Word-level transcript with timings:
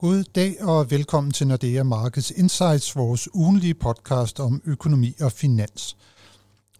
God 0.00 0.24
dag 0.24 0.62
og 0.62 0.90
velkommen 0.90 1.32
til 1.32 1.46
Nordea 1.46 1.82
Markets 1.82 2.30
Insights, 2.30 2.96
vores 2.96 3.34
ugenlige 3.34 3.74
podcast 3.74 4.40
om 4.40 4.62
økonomi 4.64 5.14
og 5.20 5.32
finans. 5.32 5.96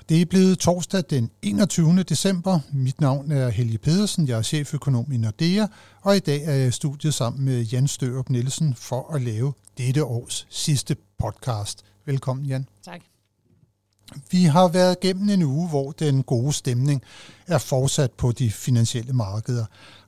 Det 0.09 0.23
er 0.23 0.27
blevet 0.27 0.59
torsdag 0.59 1.03
den 1.11 1.31
21. 1.43 2.03
december. 2.03 2.61
Mit 2.73 3.01
navn 3.01 3.33
er 3.33 3.49
Helge 3.49 3.79
Pedersen, 3.79 4.29
jeg 4.29 4.39
er 4.39 4.43
cheføkonom 4.43 5.13
i 5.13 5.17
Nordea, 5.17 5.67
og 6.03 6.17
i 6.17 6.19
dag 6.19 6.45
er 6.45 6.53
jeg 6.53 6.69
i 6.69 6.71
studiet 6.71 7.15
sammen 7.15 7.45
med 7.45 7.63
Jan 7.63 7.89
Størup 7.89 8.31
Nielsen 8.31 8.75
for 8.75 9.15
at 9.15 9.23
lave 9.23 9.53
dette 9.79 10.05
års 10.05 10.47
sidste 10.51 10.97
podcast. 11.19 11.85
Velkommen 12.07 12.47
Jan. 12.47 12.69
Tak. 12.85 13.01
Vi 14.31 14.45
har 14.45 14.69
været 14.69 15.01
gennem 15.01 15.29
en 15.29 15.43
uge, 15.43 15.69
hvor 15.69 15.93
den 15.93 16.23
gode 16.23 16.53
stemning 16.53 17.03
er 17.47 17.59
fortsat 17.59 18.13
på 18.13 18.33
de 18.33 18.51
finansielle 18.51 19.13
markeder. 19.13 19.65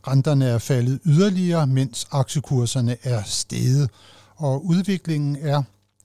Renterne 0.08 0.44
er 0.44 0.58
faldet 0.58 1.00
yderligere, 1.06 1.66
mens 1.66 2.06
aktiekurserne 2.10 2.96
er 3.02 3.22
steget. 3.22 3.90
Og 4.36 4.66
udviklingen 4.66 5.36
er 5.40 5.62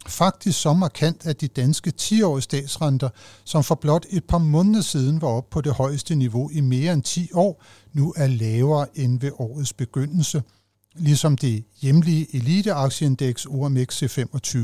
faktisk 0.08 0.62
så 0.62 0.74
markant, 0.74 1.26
at 1.26 1.42
de 1.42 1.48
danske 1.48 1.94
10-årige 2.02 2.42
statsrenter, 2.42 3.10
som 3.44 3.64
for 3.64 3.76
blot 3.76 4.06
et 4.10 4.24
par 4.24 4.38
måneder 4.38 4.82
siden 4.82 5.22
var 5.22 5.28
op 5.28 5.50
på 5.50 5.62
det 5.62 5.74
højeste 5.74 6.16
niveau 6.16 6.50
i 6.50 6.62
mere 6.62 6.94
end 6.94 7.04
10 7.04 7.30
år, 7.34 7.64
nu 7.94 8.14
er 8.18 8.28
lavere 8.28 8.88
end 8.96 9.20
ved 9.20 9.32
årets 9.40 9.74
begyndelse. 9.74 10.44
Ligesom 10.96 11.38
det 11.38 11.64
hjemlige 11.82 12.36
eliteaktieindeks 12.36 13.46
OMXC25 13.46 14.58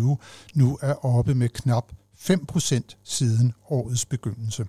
nu 0.53 0.77
er 0.81 1.05
oppe 1.05 1.35
med 1.35 1.49
knap 1.49 1.91
5% 2.21 2.81
siden 3.03 3.53
årets 3.69 4.05
begyndelse. 4.05 4.65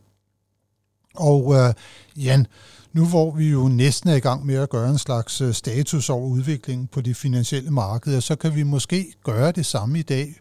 Og 1.15 1.55
øh, 1.55 1.75
Jan, 2.17 2.47
nu 2.93 3.07
hvor 3.07 3.31
vi 3.31 3.51
jo 3.51 3.69
næsten 3.69 4.11
er 4.11 4.15
i 4.15 4.21
gang 4.21 4.47
med 4.47 4.55
at 4.55 4.71
gøre 4.71 4.91
en 4.91 4.99
slags 4.99 5.41
øh, 5.41 5.55
status 5.55 6.11
over 6.11 6.27
udviklingen 6.27 6.87
på 6.87 7.01
de 7.01 7.15
finansielle 7.15 7.71
markeder, 7.71 8.21
så 8.21 8.37
kan 8.37 8.55
vi 8.55 8.63
måske 8.63 9.15
gøre 9.25 9.53
det 9.53 9.67
samme 9.67 9.99
i 9.99 10.03
dag, 10.03 10.35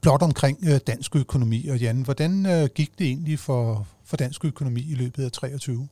blot 0.00 0.22
omkring 0.22 0.58
øh, 0.62 0.80
dansk 0.86 1.16
økonomi. 1.16 1.68
Og 1.68 1.78
Jan, 1.78 2.02
hvordan 2.02 2.46
øh, 2.46 2.68
gik 2.74 2.98
det 2.98 3.06
egentlig 3.06 3.38
for, 3.38 3.86
for 4.04 4.16
dansk 4.16 4.44
økonomi 4.44 4.80
i 4.80 4.94
løbet 4.94 5.24
af 5.24 5.32
23? 5.32 5.88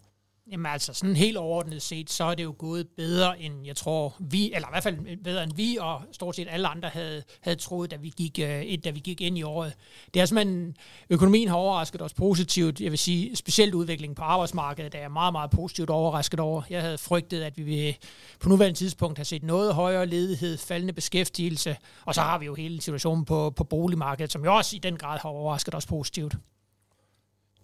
Jamen 0.52 0.66
altså, 0.66 0.92
sådan 0.92 1.16
helt 1.16 1.36
overordnet 1.36 1.82
set, 1.82 2.10
så 2.10 2.24
er 2.24 2.34
det 2.34 2.44
jo 2.44 2.54
gået 2.58 2.88
bedre 2.96 3.40
end 3.40 3.66
jeg 3.66 3.76
tror 3.76 4.16
vi, 4.18 4.52
eller 4.54 4.68
i 4.68 4.72
hvert 4.72 4.82
fald 4.82 5.22
bedre 5.24 5.42
end 5.42 5.52
vi, 5.56 5.78
og 5.80 6.02
stort 6.12 6.36
set 6.36 6.48
alle 6.50 6.68
andre 6.68 6.88
havde, 6.88 7.22
havde 7.40 7.56
troet, 7.56 7.90
da 7.90 7.96
vi, 7.96 8.12
gik, 8.16 8.38
øh, 8.42 8.62
et, 8.62 8.84
da 8.84 8.90
vi 8.90 9.00
gik 9.00 9.20
ind 9.20 9.38
i 9.38 9.42
året. 9.42 9.72
Det 10.14 10.22
er 10.22 10.26
simpelthen, 10.26 10.76
økonomien 11.10 11.48
har 11.48 11.56
overrasket 11.56 12.02
os 12.02 12.14
positivt. 12.14 12.80
Jeg 12.80 12.90
vil 12.90 12.98
sige, 12.98 13.36
specielt 13.36 13.74
udviklingen 13.74 14.14
på 14.14 14.22
arbejdsmarkedet 14.22 14.94
er 14.94 15.00
jeg 15.00 15.10
meget, 15.10 15.32
meget 15.32 15.50
positivt 15.50 15.90
overrasket 15.90 16.40
over. 16.40 16.62
Jeg 16.70 16.82
havde 16.82 16.98
frygtet, 16.98 17.42
at 17.42 17.56
vi 17.56 17.62
vil 17.62 17.96
på 18.40 18.48
nuværende 18.48 18.78
tidspunkt 18.78 19.18
have 19.18 19.24
set 19.24 19.42
noget 19.42 19.74
højere 19.74 20.06
ledighed, 20.06 20.58
faldende 20.58 20.92
beskæftigelse, 20.92 21.76
og 22.04 22.14
så 22.14 22.20
har 22.20 22.38
vi 22.38 22.46
jo 22.46 22.54
hele 22.54 22.80
situationen 22.80 23.24
på, 23.24 23.50
på 23.50 23.64
boligmarkedet, 23.64 24.32
som 24.32 24.44
jo 24.44 24.54
også 24.54 24.76
i 24.76 24.78
den 24.78 24.96
grad 24.96 25.18
har 25.18 25.28
overrasket 25.28 25.74
os 25.74 25.86
positivt. 25.86 26.34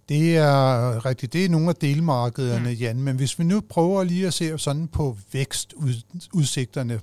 Det 0.08 0.36
er 0.36 1.06
rigtigt. 1.06 1.32
Det 1.32 1.44
er 1.44 1.48
nogle 1.48 1.68
af 1.68 1.76
delmarkederne, 1.76 2.70
mm. 2.70 2.76
Jan. 2.76 3.02
Men 3.02 3.16
hvis 3.16 3.38
vi 3.38 3.44
nu 3.44 3.60
prøver 3.60 4.04
lige 4.04 4.26
at 4.26 4.34
se 4.34 4.58
sådan 4.58 4.88
på 4.88 5.18
vækstudsigterne, 5.32 7.00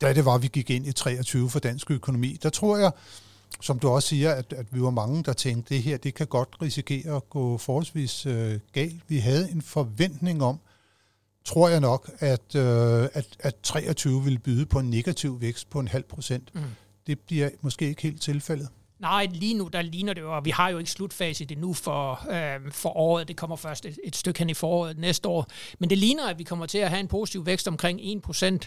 da 0.00 0.12
det 0.12 0.24
var, 0.24 0.38
vi 0.38 0.48
gik 0.48 0.70
ind 0.70 0.86
i 0.86 0.92
23 0.92 1.50
for 1.50 1.58
dansk 1.58 1.90
økonomi, 1.90 2.38
der 2.42 2.50
tror 2.50 2.76
jeg, 2.76 2.92
som 3.60 3.78
du 3.78 3.88
også 3.88 4.08
siger, 4.08 4.32
at, 4.32 4.52
at 4.52 4.66
vi 4.70 4.82
var 4.82 4.90
mange, 4.90 5.22
der 5.22 5.32
tænkte, 5.32 5.74
det 5.74 5.82
her 5.82 5.96
det 5.96 6.14
kan 6.14 6.26
godt 6.26 6.56
risikere 6.62 7.16
at 7.16 7.30
gå 7.30 7.58
forholdsvis 7.58 8.26
øh, 8.26 8.60
galt. 8.72 9.02
Vi 9.08 9.18
havde 9.18 9.50
en 9.50 9.62
forventning 9.62 10.42
om, 10.42 10.60
tror 11.44 11.68
jeg 11.68 11.80
nok, 11.80 12.10
at, 12.18 12.54
øh, 12.54 13.08
at, 13.12 13.26
at 13.40 13.54
23 13.62 14.24
ville 14.24 14.38
byde 14.38 14.66
på 14.66 14.78
en 14.78 14.90
negativ 14.90 15.40
vækst 15.40 15.70
på 15.70 15.80
en 15.80 15.88
halv 15.88 16.04
procent. 16.04 16.54
Mm. 16.54 16.60
Det 17.06 17.18
bliver 17.20 17.50
måske 17.60 17.88
ikke 17.88 18.02
helt 18.02 18.22
tilfældet. 18.22 18.68
Nej, 18.98 19.26
lige 19.32 19.54
nu 19.54 19.68
der 19.72 19.82
ligner 19.82 20.12
det 20.12 20.20
jo, 20.20 20.36
og 20.36 20.44
vi 20.44 20.50
har 20.50 20.68
jo 20.68 20.78
ikke 20.78 20.90
slutfase 20.90 21.44
det 21.44 21.58
nu 21.58 21.74
for, 21.74 22.26
øh, 22.30 22.72
for 22.72 22.96
året. 22.96 23.28
Det 23.28 23.36
kommer 23.36 23.56
først 23.56 23.86
et, 23.86 23.98
et 24.04 24.16
stykke 24.16 24.38
hen 24.38 24.50
i 24.50 24.54
foråret 24.54 24.98
næste 24.98 25.28
år. 25.28 25.46
Men 25.78 25.90
det 25.90 25.98
ligner, 25.98 26.26
at 26.26 26.38
vi 26.38 26.44
kommer 26.44 26.66
til 26.66 26.78
at 26.78 26.90
have 26.90 27.00
en 27.00 27.08
positiv 27.08 27.46
vækst 27.46 27.68
omkring 27.68 28.00
1%. 28.00 28.58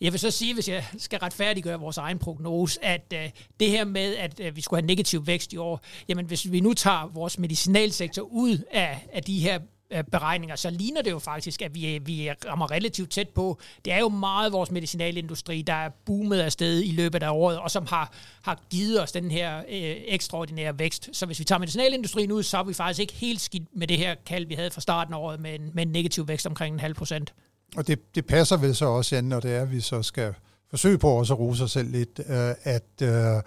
Jeg 0.00 0.12
vil 0.12 0.20
så 0.20 0.30
sige, 0.30 0.54
hvis 0.54 0.68
jeg 0.68 0.84
skal 0.98 1.18
retfærdiggøre 1.18 1.80
vores 1.80 1.98
egen 1.98 2.18
prognose, 2.18 2.84
at 2.84 3.12
øh, 3.14 3.30
det 3.60 3.70
her 3.70 3.84
med, 3.84 4.16
at 4.16 4.40
øh, 4.40 4.56
vi 4.56 4.60
skulle 4.60 4.80
have 4.80 4.86
negativ 4.86 5.26
vækst 5.26 5.52
i 5.52 5.56
år, 5.56 5.80
jamen 6.08 6.26
hvis 6.26 6.52
vi 6.52 6.60
nu 6.60 6.74
tager 6.74 7.10
vores 7.14 7.38
medicinalsektor 7.38 8.22
ud 8.22 8.58
af, 8.70 9.06
af 9.12 9.22
de 9.22 9.38
her 9.38 9.58
Øh, 9.90 10.04
beregninger, 10.04 10.56
så 10.56 10.70
ligner 10.70 11.02
det 11.02 11.10
jo 11.10 11.18
faktisk, 11.18 11.62
at 11.62 11.74
vi, 11.74 11.98
vi 12.04 12.30
rammer 12.30 12.70
relativt 12.70 13.10
tæt 13.10 13.28
på. 13.28 13.58
Det 13.84 13.92
er 13.92 13.98
jo 13.98 14.08
meget 14.08 14.52
vores 14.52 14.70
medicinalindustri, 14.70 15.62
der 15.62 15.72
er 15.72 15.88
boomet 16.04 16.40
afsted 16.40 16.82
i 16.82 16.90
løbet 16.90 17.22
af 17.22 17.30
året, 17.30 17.58
og 17.58 17.70
som 17.70 17.86
har, 17.86 18.12
har 18.42 18.62
givet 18.70 19.02
os 19.02 19.12
den 19.12 19.30
her 19.30 19.58
øh, 19.58 19.96
ekstraordinære 20.06 20.78
vækst. 20.78 21.08
Så 21.12 21.26
hvis 21.26 21.38
vi 21.38 21.44
tager 21.44 21.58
medicinalindustrien 21.58 22.32
ud, 22.32 22.42
så 22.42 22.58
er 22.58 22.62
vi 22.62 22.74
faktisk 22.74 23.00
ikke 23.00 23.12
helt 23.12 23.40
skidt 23.40 23.76
med 23.76 23.86
det 23.86 23.98
her 23.98 24.14
kald, 24.26 24.46
vi 24.46 24.54
havde 24.54 24.70
fra 24.70 24.80
starten 24.80 25.14
af 25.14 25.18
året, 25.18 25.40
med 25.40 25.54
en, 25.54 25.70
med 25.74 25.82
en 25.82 25.92
negativ 25.92 26.28
vækst 26.28 26.46
omkring 26.46 26.74
en 26.74 26.80
halv 26.80 26.94
procent. 26.94 27.34
Og 27.76 27.86
det, 27.86 28.14
det 28.14 28.26
passer 28.26 28.56
vel 28.56 28.74
så 28.74 28.84
også, 28.84 29.16
ind, 29.16 29.26
når 29.26 29.40
det 29.40 29.54
er, 29.54 29.62
at 29.62 29.72
vi 29.72 29.80
så 29.80 30.02
skal 30.02 30.34
forsøge 30.70 30.98
på 30.98 31.10
også 31.10 31.34
at 31.34 31.38
rose 31.38 31.64
os 31.64 31.72
selv 31.72 31.90
lidt, 31.90 32.20
øh, 32.28 32.54
at 32.62 33.02
øh, 33.02 33.42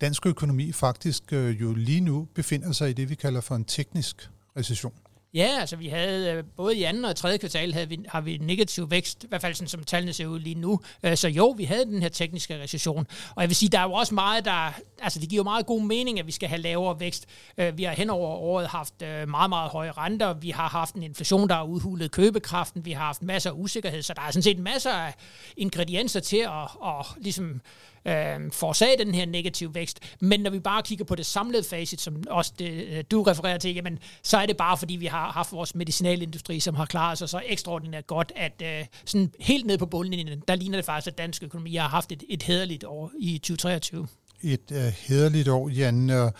dansk 0.00 0.26
økonomi 0.26 0.72
faktisk 0.72 1.32
øh, 1.32 1.60
jo 1.60 1.74
lige 1.74 2.00
nu 2.00 2.28
befinder 2.34 2.72
sig 2.72 2.90
i 2.90 2.92
det, 2.92 3.10
vi 3.10 3.14
kalder 3.14 3.40
for 3.40 3.54
en 3.54 3.64
teknisk 3.64 4.30
recession. 4.56 4.92
Ja, 5.36 5.60
altså 5.60 5.76
vi 5.76 5.88
havde 5.88 6.32
øh, 6.32 6.44
både 6.56 6.76
i 6.76 6.82
anden 6.82 7.04
og 7.04 7.16
tredje 7.16 7.38
kvartal 7.38 7.72
havde 7.72 7.88
vi, 7.88 7.98
har 8.08 8.20
vi 8.20 8.38
negativ 8.38 8.90
vækst, 8.90 9.24
i 9.24 9.26
hvert 9.28 9.40
fald 9.40 9.54
sådan, 9.54 9.68
som 9.68 9.84
tallene 9.84 10.12
ser 10.12 10.26
ud 10.26 10.40
lige 10.40 10.54
nu. 10.54 10.80
Øh, 11.02 11.16
så 11.16 11.28
jo, 11.28 11.54
vi 11.56 11.64
havde 11.64 11.84
den 11.84 12.02
her 12.02 12.08
tekniske 12.08 12.62
recession. 12.62 13.06
Og 13.34 13.42
jeg 13.42 13.48
vil 13.48 13.56
sige, 13.56 13.68
der 13.68 13.78
er 13.78 13.82
jo 13.82 13.92
også 13.92 14.14
meget, 14.14 14.44
der... 14.44 14.72
Altså 15.02 15.20
det 15.20 15.28
giver 15.28 15.40
jo 15.40 15.44
meget 15.44 15.66
god 15.66 15.82
mening, 15.82 16.18
at 16.18 16.26
vi 16.26 16.32
skal 16.32 16.48
have 16.48 16.60
lavere 16.60 17.00
vækst. 17.00 17.26
Øh, 17.58 17.78
vi 17.78 17.84
har 17.84 17.92
hen 17.92 18.10
over 18.10 18.28
året 18.28 18.66
haft 18.66 18.94
meget, 19.28 19.48
meget 19.48 19.70
høje 19.70 19.90
renter. 19.90 20.34
Vi 20.34 20.50
har 20.50 20.68
haft 20.68 20.94
en 20.94 21.02
inflation, 21.02 21.48
der 21.48 21.54
har 21.54 21.64
udhulet 21.64 22.10
købekraften. 22.10 22.84
Vi 22.84 22.92
har 22.92 23.04
haft 23.04 23.22
masser 23.22 23.50
af 23.50 23.54
usikkerhed. 23.56 24.02
Så 24.02 24.14
der 24.14 24.22
er 24.22 24.30
sådan 24.30 24.42
set 24.42 24.58
masser 24.58 24.92
af 24.92 25.14
ingredienser 25.56 26.20
til 26.20 26.36
at, 26.36 26.68
at 26.84 27.06
ligesom 27.16 27.60
øh, 28.06 28.52
forårsage 28.52 29.04
den 29.04 29.14
her 29.14 29.26
negative 29.26 29.74
vækst. 29.74 29.98
Men 30.20 30.40
når 30.40 30.50
vi 30.50 30.58
bare 30.58 30.82
kigger 30.82 31.04
på 31.04 31.14
det 31.14 31.26
samlede 31.26 31.64
facit, 31.64 32.00
som 32.00 32.22
også 32.30 32.52
det, 32.58 32.70
øh, 32.70 33.04
du 33.10 33.22
refererer 33.22 33.58
til, 33.58 33.74
jamen, 33.74 33.98
så 34.22 34.36
er 34.36 34.46
det 34.46 34.56
bare 34.56 34.76
fordi, 34.76 34.96
vi 34.96 35.06
har 35.06 35.30
haft 35.30 35.52
vores 35.52 35.74
medicinalindustri, 35.74 36.60
som 36.60 36.74
har 36.74 36.86
klaret 36.86 37.18
sig 37.18 37.28
så 37.28 37.42
ekstraordinært 37.46 38.06
godt, 38.06 38.32
at 38.36 38.62
øh, 38.64 38.86
sådan 39.04 39.32
helt 39.40 39.66
ned 39.66 39.78
på 39.78 39.86
bundlinjen, 39.86 40.42
der 40.48 40.54
ligner 40.54 40.78
det 40.78 40.84
faktisk, 40.84 41.12
at 41.12 41.18
dansk 41.18 41.42
økonomi 41.42 41.74
har 41.74 41.88
haft 41.88 42.12
et, 42.12 42.22
et 42.28 42.42
hederligt 42.42 42.84
år 42.84 43.10
i 43.18 43.38
2023 43.38 44.06
et 44.42 44.70
uh, 44.70 44.76
hederligt 44.76 45.48
år, 45.48 45.68
Jan. 45.68 46.10
Uh, 46.10 46.30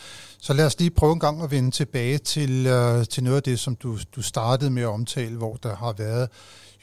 så 0.40 0.52
lad 0.52 0.66
os 0.66 0.78
lige 0.78 0.90
prøve 0.90 1.12
en 1.12 1.20
gang 1.20 1.42
at 1.42 1.50
vende 1.50 1.70
tilbage 1.70 2.18
til, 2.18 2.66
uh, 2.66 3.04
til 3.04 3.24
noget 3.24 3.36
af 3.36 3.42
det, 3.42 3.58
som 3.58 3.76
du, 3.76 3.98
du 4.16 4.22
startede 4.22 4.70
med 4.70 4.82
at 4.82 4.88
omtale, 4.88 5.36
hvor 5.36 5.56
der 5.56 5.76
har 5.76 5.92
været 5.92 6.28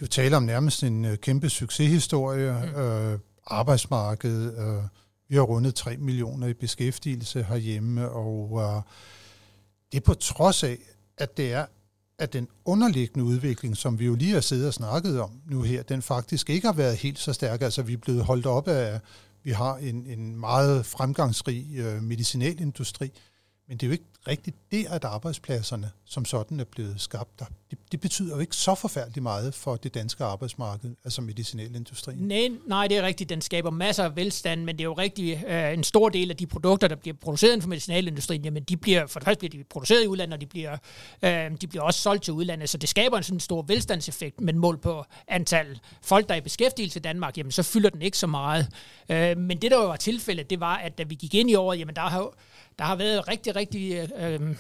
jo 0.02 0.08
tale 0.08 0.38
om 0.38 0.44
nærmest 0.44 0.84
en 0.84 1.06
uh, 1.06 1.16
kæmpe 1.16 1.50
succeshistorie. 1.50 2.72
Mm. 2.76 2.82
Uh, 2.82 3.20
arbejdsmarkedet. 3.46 4.58
Øh, 4.58 4.84
vi 5.28 5.36
har 5.36 5.44
rundet 5.44 5.76
3 5.76 5.98
millioner 5.98 6.48
i 6.48 6.54
beskæftigelse 6.54 7.44
herhjemme, 7.44 8.09
og 8.09 8.59
øh, 8.62 8.81
det 9.92 9.98
er 9.98 10.06
på 10.06 10.14
trods 10.14 10.64
af, 10.64 10.78
at 11.18 11.38
det 11.38 11.53
er 11.53 11.66
at 12.18 12.34
den 12.34 12.48
underliggende 12.66 13.26
udvikling, 13.26 13.78
som 13.78 14.00
vi 14.00 14.06
jo 14.06 14.16
lige 14.16 14.34
har 14.34 14.42
siddet 14.42 14.68
og 14.68 14.74
snakket 14.74 15.22
om 15.22 15.32
nu 15.46 15.62
her, 15.62 15.84
den 15.84 16.02
faktisk 16.02 16.50
ikke 16.50 16.68
har 16.68 16.74
været 16.74 16.98
helt 16.98 17.20
så 17.20 17.34
stærk. 17.34 17.62
Altså 17.62 17.82
vi 17.82 17.94
er 17.94 17.98
blevet 17.98 18.24
holdt 18.24 18.46
op 18.46 18.68
af, 18.68 19.00
vi 19.44 19.52
har 19.52 19.76
en, 19.76 20.06
en 20.06 20.40
meget 20.40 20.86
fremgangsrig 20.86 21.67
øh, 21.76 22.03
medicinalindustri, 22.03 23.12
men 23.68 23.78
det 23.78 23.86
er 23.86 23.88
jo 23.88 23.92
ikke 23.92 24.04
rigtigt 24.28 24.56
det, 24.72 24.86
at 24.90 25.04
arbejdspladserne 25.04 25.92
som 26.06 26.26
sådan 26.26 26.60
er 26.60 26.64
blevet 26.64 27.02
skabt 27.02 27.40
der. 27.40 27.46
Det, 27.72 27.80
det 27.92 28.02
betyder 28.02 28.36
jo 28.36 28.42
ikke 28.42 28.56
så 28.56 28.76
forfærdeligt 28.76 29.24
meget 29.24 29.54
for 29.54 29.76
det 29.76 29.94
danske 29.94 30.24
arbejdsmarked, 30.24 30.96
altså 31.04 31.22
medicinalindustrien. 31.22 32.20
Nej, 32.20 32.50
nej, 32.68 32.88
det 32.88 32.98
er 32.98 33.02
rigtigt. 33.02 33.30
Den 33.30 33.42
skaber 33.42 33.70
masser 33.70 34.04
af 34.04 34.16
velstand, 34.16 34.64
men 34.64 34.76
det 34.76 34.82
er 34.82 34.86
jo 34.86 34.94
rigtigt, 34.94 35.40
øh, 35.48 35.74
en 35.74 35.84
stor 35.84 36.10
del 36.10 36.30
af 36.30 36.38
de 36.38 36.48
produkter, 36.48 36.88
der 36.88 36.96
bliver 36.96 37.16
produceret 37.22 37.52
inden 37.52 37.62
for 37.62 37.70
medicinalindustrien, 37.70 38.44
jamen 38.44 38.64
de 38.64 38.78
bliver, 38.78 39.08
for 39.08 39.20
det 39.20 39.26
første 39.26 39.40
bliver 39.40 39.64
de 39.64 39.68
produceret 39.70 40.04
i 40.04 40.08
udlandet, 40.08 40.34
og 40.34 40.42
de 40.42 40.46
bliver, 40.46 40.78
øh, 41.24 41.52
de 41.62 41.68
bliver 41.68 41.84
også 41.84 42.02
solgt 42.02 42.24
til 42.24 42.34
udlandet, 42.34 42.70
så 42.70 42.78
det 42.78 42.90
skaber 42.90 43.18
en 43.18 43.24
sådan 43.24 43.40
stor 43.40 43.62
velstandseffekt, 43.62 44.42
men 44.42 44.58
mål 44.58 44.78
på 44.78 45.06
antal 45.28 45.80
folk, 46.02 46.28
der 46.28 46.34
er 46.34 46.38
i 46.38 46.42
beskæftigelse 46.42 47.00
i 47.00 47.02
Danmark, 47.02 47.38
jamen 47.38 47.52
så 47.52 47.64
fylder 47.64 47.90
den 47.90 48.02
ikke 48.02 48.18
så 48.18 48.28
meget. 48.28 48.68
Øh, 49.10 49.38
men 49.38 49.62
det, 49.62 49.72
der 49.72 49.78
jo 49.78 49.88
var 49.88 49.96
tilfældet, 49.96 50.50
det 50.50 50.60
var, 50.60 50.76
at 50.76 50.98
da 50.98 51.04
vi 51.04 51.16
gik 51.16 51.34
ind 51.34 51.50
i 51.50 51.56
året, 51.56 51.80
jamen 51.80 51.96
der 51.96 52.02
har 52.02 52.34
der 52.79 52.85
har 52.85 52.96
været 52.96 53.28
rigtig, 53.28 53.55
rigtig 53.55 54.09
øh, 54.20 54.34
øhm, 54.34 54.58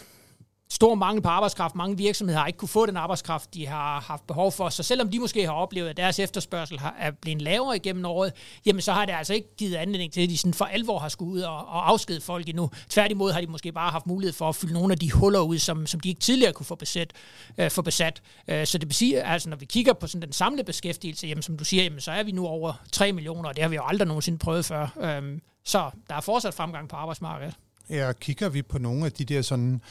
stor 0.73 0.95
mangel 0.95 1.21
på 1.21 1.29
arbejdskraft. 1.29 1.75
Mange 1.75 1.97
virksomheder 1.97 2.39
har 2.39 2.47
ikke 2.47 2.57
kunne 2.57 2.69
få 2.69 2.85
den 2.85 2.97
arbejdskraft, 2.97 3.53
de 3.53 3.67
har 3.67 3.99
haft 3.99 4.27
behov 4.27 4.51
for. 4.51 4.69
Så 4.69 4.83
selvom 4.83 5.09
de 5.09 5.19
måske 5.19 5.45
har 5.45 5.53
oplevet, 5.53 5.89
at 5.89 5.97
deres 5.97 6.19
efterspørgsel 6.19 6.79
har, 6.79 6.95
er 6.99 7.11
blevet 7.11 7.41
lavere 7.41 7.75
igennem 7.75 8.05
året, 8.05 8.33
jamen 8.65 8.81
så 8.81 8.93
har 8.93 9.05
det 9.05 9.13
altså 9.13 9.33
ikke 9.33 9.55
givet 9.57 9.75
anledning 9.75 10.13
til, 10.13 10.21
at 10.21 10.29
de 10.29 10.37
sådan 10.37 10.53
for 10.53 10.65
alvor 10.65 10.99
har 10.99 11.09
skulle 11.09 11.31
ud 11.31 11.41
og, 11.41 11.57
og 11.57 11.89
afskede 11.89 12.21
folk 12.21 12.49
endnu. 12.49 12.69
Tværtimod 12.89 13.31
har 13.31 13.41
de 13.41 13.47
måske 13.47 13.71
bare 13.71 13.91
haft 13.91 14.07
mulighed 14.07 14.33
for 14.33 14.49
at 14.49 14.55
fylde 14.55 14.73
nogle 14.73 14.91
af 14.91 14.99
de 14.99 15.11
huller 15.11 15.39
ud, 15.39 15.57
som, 15.57 15.87
som 15.87 15.99
de 15.99 16.09
ikke 16.09 16.21
tidligere 16.21 16.53
kunne 16.53 16.65
få 16.65 16.75
besat. 16.75 17.13
Øh, 17.57 17.71
få 17.71 17.81
besat. 17.81 18.21
Øh, 18.47 18.67
så 18.67 18.77
det 18.77 18.87
betyder, 18.87 19.23
altså 19.23 19.49
når 19.49 19.57
vi 19.57 19.65
kigger 19.65 19.93
på 19.93 20.07
sådan 20.07 20.21
den 20.21 20.33
samlede 20.33 20.63
beskæftigelse, 20.63 21.27
jamen 21.27 21.41
som 21.41 21.57
du 21.57 21.63
siger, 21.63 21.83
jamen, 21.83 21.99
så 21.99 22.11
er 22.11 22.23
vi 22.23 22.31
nu 22.31 22.47
over 22.47 22.73
3 22.91 23.11
millioner, 23.11 23.49
og 23.49 23.55
det 23.55 23.61
har 23.61 23.69
vi 23.69 23.75
jo 23.75 23.83
aldrig 23.85 24.07
nogensinde 24.07 24.37
prøvet 24.37 24.65
før. 24.65 24.87
Øh, 25.01 25.39
så 25.65 25.89
der 26.09 26.15
er 26.15 26.21
fortsat 26.21 26.53
fremgang 26.53 26.89
på 26.89 26.95
arbejdsmarkedet. 26.95 27.55
Ja, 27.89 28.11
kigger 28.13 28.49
vi 28.49 28.61
på 28.61 28.77
nogle 28.77 29.05
af 29.05 29.11
de 29.11 29.25
der 29.25 29.41
sådan 29.41 29.81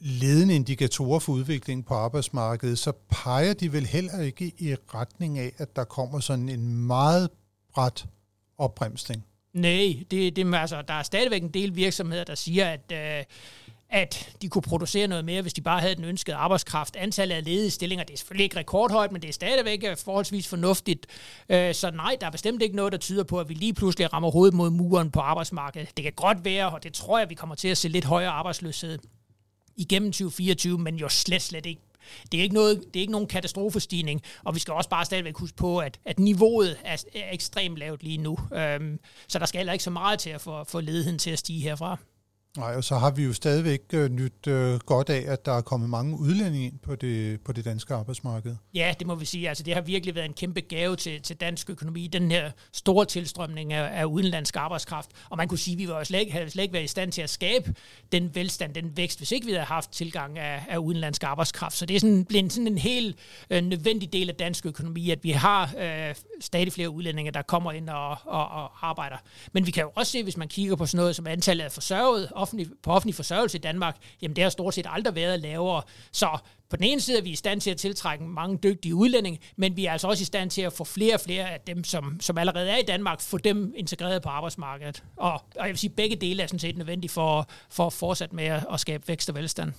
ledende 0.00 0.54
indikatorer 0.54 1.18
for 1.18 1.32
udviklingen 1.32 1.84
på 1.84 1.94
arbejdsmarkedet, 1.94 2.78
så 2.78 2.92
peger 3.10 3.52
de 3.52 3.72
vel 3.72 3.86
heller 3.86 4.20
ikke 4.20 4.52
i 4.58 4.74
retning 4.94 5.38
af, 5.38 5.52
at 5.58 5.76
der 5.76 5.84
kommer 5.84 6.20
sådan 6.20 6.48
en 6.48 6.86
meget 6.86 7.30
bræt 7.74 8.06
opbremsning. 8.58 9.24
Nej, 9.52 10.04
det, 10.10 10.36
det, 10.36 10.54
altså, 10.54 10.82
der 10.82 10.94
er 10.94 11.02
stadigvæk 11.02 11.42
en 11.42 11.48
del 11.48 11.76
virksomheder, 11.76 12.24
der 12.24 12.34
siger, 12.34 12.66
at, 12.66 12.92
øh, 12.92 13.24
at 13.90 14.36
de 14.42 14.48
kunne 14.48 14.62
producere 14.62 15.06
noget 15.06 15.24
mere, 15.24 15.42
hvis 15.42 15.52
de 15.52 15.60
bare 15.60 15.80
havde 15.80 15.94
den 15.94 16.04
ønskede 16.04 16.36
arbejdskraft. 16.36 16.96
Antallet 16.96 17.36
af 17.36 17.44
ledige 17.44 17.70
stillinger, 17.70 18.04
det 18.04 18.14
er 18.14 18.18
selvfølgelig 18.18 18.44
ikke 18.44 18.56
rekordhøjt, 18.56 19.12
men 19.12 19.22
det 19.22 19.28
er 19.28 19.32
stadigvæk 19.32 19.84
øh, 19.88 19.96
forholdsvis 19.96 20.48
fornuftigt. 20.48 21.06
Øh, 21.48 21.74
så 21.74 21.90
nej, 21.90 22.16
der 22.20 22.26
er 22.26 22.30
bestemt 22.30 22.62
ikke 22.62 22.76
noget, 22.76 22.92
der 22.92 22.98
tyder 22.98 23.24
på, 23.24 23.40
at 23.40 23.48
vi 23.48 23.54
lige 23.54 23.74
pludselig 23.74 24.12
rammer 24.12 24.30
hovedet 24.30 24.54
mod 24.54 24.70
muren 24.70 25.10
på 25.10 25.20
arbejdsmarkedet. 25.20 25.96
Det 25.96 26.02
kan 26.02 26.12
godt 26.12 26.44
være, 26.44 26.70
og 26.70 26.82
det 26.82 26.92
tror 26.92 27.18
jeg, 27.18 27.30
vi 27.30 27.34
kommer 27.34 27.54
til 27.54 27.68
at 27.68 27.78
se 27.78 27.88
lidt 27.88 28.04
højere 28.04 28.30
arbejdsløshed 28.30 28.98
igennem 29.76 30.12
2024, 30.12 30.78
men 30.78 30.96
jo 30.96 31.08
slet, 31.08 31.42
slet 31.42 31.66
ikke 31.66 31.80
det 32.32 32.38
er 32.38 32.42
ikke, 32.42 32.54
noget, 32.54 32.78
det 32.94 32.96
er 32.96 33.00
ikke 33.00 33.12
nogen 33.12 33.28
katastrofestigning, 33.28 34.22
og 34.44 34.54
vi 34.54 34.60
skal 34.60 34.74
også 34.74 34.90
bare 34.90 35.04
stadigvæk 35.04 35.36
huske 35.36 35.56
på, 35.56 35.78
at, 35.78 35.98
at 36.04 36.18
niveauet 36.18 36.76
er, 36.84 37.04
er 37.14 37.32
ekstremt 37.32 37.78
lavt 37.78 38.02
lige 38.02 38.18
nu. 38.18 38.38
Øhm, 38.54 39.00
så 39.28 39.38
der 39.38 39.46
skal 39.46 39.58
heller 39.58 39.72
ikke 39.72 39.84
så 39.84 39.90
meget 39.90 40.18
til 40.18 40.30
at 40.30 40.40
få, 40.40 40.64
få 40.64 40.80
ledigheden 40.80 41.18
til 41.18 41.30
at 41.30 41.38
stige 41.38 41.60
herfra. 41.60 41.98
Nej, 42.56 42.76
og 42.76 42.84
så 42.84 42.98
har 42.98 43.10
vi 43.10 43.24
jo 43.24 43.32
stadigvæk 43.32 43.80
øh, 43.92 44.10
nyt 44.10 44.46
øh, 44.46 44.78
godt 44.78 45.10
af, 45.10 45.24
at 45.32 45.46
der 45.46 45.52
er 45.52 45.60
kommet 45.60 45.90
mange 45.90 46.18
udlændinge 46.18 46.66
ind 46.66 46.78
på 46.78 46.96
det, 46.96 47.40
på 47.40 47.52
det 47.52 47.64
danske 47.64 47.94
arbejdsmarked. 47.94 48.56
Ja, 48.74 48.94
det 48.98 49.06
må 49.06 49.14
vi 49.14 49.24
sige. 49.24 49.48
Altså, 49.48 49.64
det 49.64 49.74
har 49.74 49.80
virkelig 49.80 50.14
været 50.14 50.24
en 50.24 50.32
kæmpe 50.32 50.60
gave 50.60 50.96
til, 50.96 51.22
til 51.22 51.36
dansk 51.36 51.70
økonomi, 51.70 52.06
den 52.06 52.30
her 52.30 52.50
store 52.72 53.04
tilstrømning 53.04 53.72
af, 53.72 54.00
af 54.00 54.04
udenlandsk 54.04 54.56
arbejdskraft. 54.56 55.10
Og 55.28 55.36
man 55.36 55.48
kunne 55.48 55.58
sige, 55.58 55.74
at 55.74 55.78
vi 55.78 55.88
var 55.88 56.04
slet 56.04 56.20
ikke, 56.20 56.32
havde 56.32 56.50
slet 56.50 56.62
ikke 56.62 56.72
været 56.72 56.84
i 56.84 56.86
stand 56.86 57.12
til 57.12 57.22
at 57.22 57.30
skabe 57.30 57.74
den 58.12 58.34
velstand, 58.34 58.74
den 58.74 58.96
vækst, 58.96 59.18
hvis 59.18 59.32
ikke 59.32 59.46
vi 59.46 59.52
havde 59.52 59.66
haft 59.66 59.90
tilgang 59.90 60.38
af, 60.38 60.66
af 60.68 60.78
udenlandsk 60.78 61.22
arbejdskraft. 61.24 61.76
Så 61.76 61.86
det 61.86 61.96
er 61.96 62.00
sådan, 62.00 62.24
blevet 62.24 62.52
sådan 62.52 62.66
en 62.66 62.78
helt 62.78 63.16
øh, 63.50 63.62
nødvendig 63.62 64.12
del 64.12 64.28
af 64.28 64.34
dansk 64.34 64.66
økonomi, 64.66 65.10
at 65.10 65.24
vi 65.24 65.30
har 65.30 65.74
øh, 65.78 66.14
stadig 66.40 66.72
flere 66.72 66.90
udlændinge, 66.90 67.30
der 67.30 67.42
kommer 67.42 67.72
ind 67.72 67.88
og, 67.88 68.10
og, 68.24 68.48
og 68.48 68.88
arbejder. 68.88 69.16
Men 69.52 69.66
vi 69.66 69.70
kan 69.70 69.82
jo 69.82 69.92
også 69.94 70.12
se, 70.12 70.22
hvis 70.22 70.36
man 70.36 70.48
kigger 70.48 70.76
på 70.76 70.86
sådan 70.86 70.98
noget 70.98 71.16
som 71.16 71.26
antallet 71.26 71.64
af 71.64 71.72
forsørget 71.72 72.32
offentlig, 72.40 72.66
på 72.82 72.90
offentlig 72.92 73.14
forsørgelse 73.14 73.58
i 73.58 73.60
Danmark, 73.60 73.96
jamen 74.22 74.36
det 74.36 74.42
har 74.42 74.50
stort 74.50 74.74
set 74.74 74.86
aldrig 74.88 75.14
været 75.14 75.40
lavere. 75.40 75.82
Så 76.12 76.38
på 76.70 76.76
den 76.76 76.84
ene 76.84 77.00
side 77.00 77.18
er 77.18 77.22
vi 77.22 77.30
i 77.30 77.36
stand 77.36 77.60
til 77.60 77.70
at 77.70 77.76
tiltrække 77.76 78.24
mange 78.24 78.58
dygtige 78.62 78.94
udlændinge, 78.94 79.40
men 79.56 79.76
vi 79.76 79.86
er 79.86 79.92
altså 79.92 80.08
også 80.08 80.22
i 80.22 80.24
stand 80.24 80.50
til 80.50 80.62
at 80.62 80.72
få 80.72 80.84
flere 80.84 81.14
og 81.14 81.20
flere 81.20 81.50
af 81.50 81.60
dem, 81.66 81.84
som, 81.84 82.20
som 82.20 82.38
allerede 82.38 82.70
er 82.70 82.76
i 82.76 82.84
Danmark, 82.88 83.20
få 83.20 83.38
dem 83.38 83.74
integreret 83.76 84.22
på 84.22 84.28
arbejdsmarkedet. 84.28 85.04
Og, 85.16 85.32
og 85.32 85.40
jeg 85.56 85.68
vil 85.68 85.78
sige, 85.78 85.90
at 85.90 85.96
begge 85.96 86.16
dele 86.16 86.42
er 86.42 86.46
sådan 86.46 86.58
set 86.58 86.76
nødvendige 86.76 87.10
for, 87.10 87.48
for 87.70 87.86
at 87.86 87.92
fortsætte 87.92 88.36
med 88.36 88.44
at, 88.44 88.66
at 88.72 88.80
skabe 88.80 89.08
vækst 89.08 89.28
og 89.28 89.34
velstand. 89.34 89.72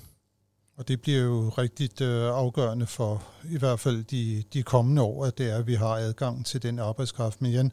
Og 0.78 0.88
det 0.88 1.02
bliver 1.02 1.22
jo 1.22 1.50
rigtig 1.50 2.02
øh, 2.02 2.24
afgørende 2.24 2.88
for 2.88 3.24
i 3.52 3.58
hvert 3.58 3.80
fald 3.80 4.04
de, 4.04 4.44
de 4.54 4.64
kommende 4.64 5.02
år, 5.02 5.26
at 5.26 5.38
det 5.38 5.52
er, 5.52 5.58
at 5.58 5.68
vi 5.68 5.76
har 5.76 5.88
adgang 5.88 6.46
til 6.46 6.64
den 6.64 6.80
arbejdskraft. 6.80 7.42
Men 7.42 7.52
igen, 7.52 7.72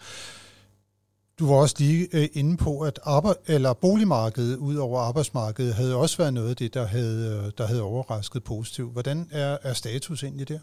du 1.38 1.46
var 1.46 1.54
også 1.54 1.74
lige 1.78 2.08
øh, 2.12 2.28
inde 2.32 2.56
på, 2.56 2.80
at 2.80 3.00
arbejde, 3.02 3.38
eller 3.46 3.72
boligmarkedet 3.72 4.56
ud 4.56 4.76
over 4.76 5.00
arbejdsmarkedet 5.00 5.74
havde 5.74 5.96
også 5.96 6.16
været 6.16 6.34
noget 6.34 6.50
af 6.50 6.56
det, 6.56 6.74
der 6.74 6.86
havde, 6.86 7.42
øh, 7.46 7.52
der 7.58 7.66
havde 7.66 7.82
overrasket 7.82 8.44
positivt. 8.44 8.92
Hvordan 8.92 9.28
er, 9.30 9.58
er 9.62 9.72
status 9.72 10.22
egentlig 10.22 10.48
der? 10.48 10.58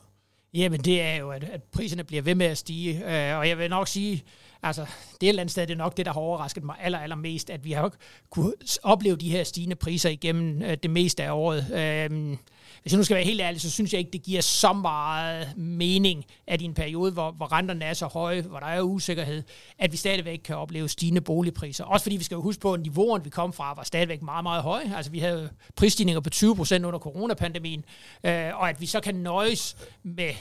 Jamen 0.53 0.79
det 0.79 1.01
er 1.01 1.15
jo, 1.15 1.31
at, 1.31 1.43
at 1.43 1.63
priserne 1.63 2.03
bliver 2.03 2.21
ved 2.21 2.35
med 2.35 2.45
at 2.45 2.57
stige, 2.57 2.95
øh, 2.97 3.37
og 3.37 3.49
jeg 3.49 3.57
vil 3.57 3.69
nok 3.69 3.87
sige, 3.87 4.23
altså 4.63 4.85
det 5.21 5.29
eller 5.29 5.41
andet 5.41 5.51
sted, 5.51 5.67
det 5.67 5.73
er 5.73 5.77
nok 5.77 5.97
det, 5.97 6.05
der 6.05 6.13
har 6.13 6.19
overrasket 6.19 6.63
mig 6.63 6.75
aller, 6.79 6.99
allermest, 6.99 7.49
at 7.49 7.65
vi 7.65 7.71
har 7.71 7.93
kunne 8.29 8.53
opleve 8.83 9.15
de 9.15 9.29
her 9.29 9.43
stigende 9.43 9.75
priser 9.75 10.09
igennem 10.09 10.61
øh, 10.61 10.77
det 10.83 10.91
meste 10.91 11.23
af 11.23 11.31
året. 11.31 11.65
Øh, 12.11 12.37
hvis 12.85 12.91
jeg 12.93 12.97
nu 12.97 13.03
skal 13.03 13.15
være 13.15 13.25
helt 13.25 13.41
ærlig, 13.41 13.61
så 13.61 13.71
synes 13.71 13.93
jeg 13.93 13.99
ikke, 13.99 14.11
det 14.11 14.23
giver 14.23 14.41
så 14.41 14.73
meget 14.73 15.57
mening, 15.57 16.25
at 16.47 16.61
i 16.61 16.65
en 16.65 16.73
periode, 16.73 17.11
hvor, 17.11 17.31
hvor 17.31 17.51
renterne 17.51 17.85
er 17.85 17.93
så 17.93 18.05
høje, 18.05 18.41
hvor 18.41 18.59
der 18.59 18.67
er 18.67 18.81
usikkerhed, 18.81 19.43
at 19.79 19.91
vi 19.91 19.97
stadigvæk 19.97 20.41
kan 20.43 20.55
opleve 20.55 20.89
stigende 20.89 21.21
boligpriser. 21.21 21.83
Også 21.83 22.03
fordi 22.03 22.17
vi 22.17 22.23
skal 22.23 22.35
jo 22.35 22.41
huske 22.41 22.61
på, 22.61 22.73
at 22.73 22.79
niveauen, 22.79 23.25
vi 23.25 23.29
kom 23.29 23.53
fra, 23.53 23.73
var 23.73 23.83
stadigvæk 23.83 24.21
meget, 24.21 24.43
meget 24.43 24.63
høj. 24.63 24.81
Altså 24.95 25.11
vi 25.11 25.19
havde 25.19 25.49
prisstigninger 25.75 26.19
på 26.19 26.29
20 26.29 26.55
procent 26.55 26.85
under 26.85 26.99
coronapandemien, 26.99 27.85
øh, 28.23 28.59
og 28.59 28.69
at 28.69 28.81
vi 28.81 28.85
så 28.85 28.99
kan 28.99 29.15
nøjes 29.15 29.77
med 30.03 30.31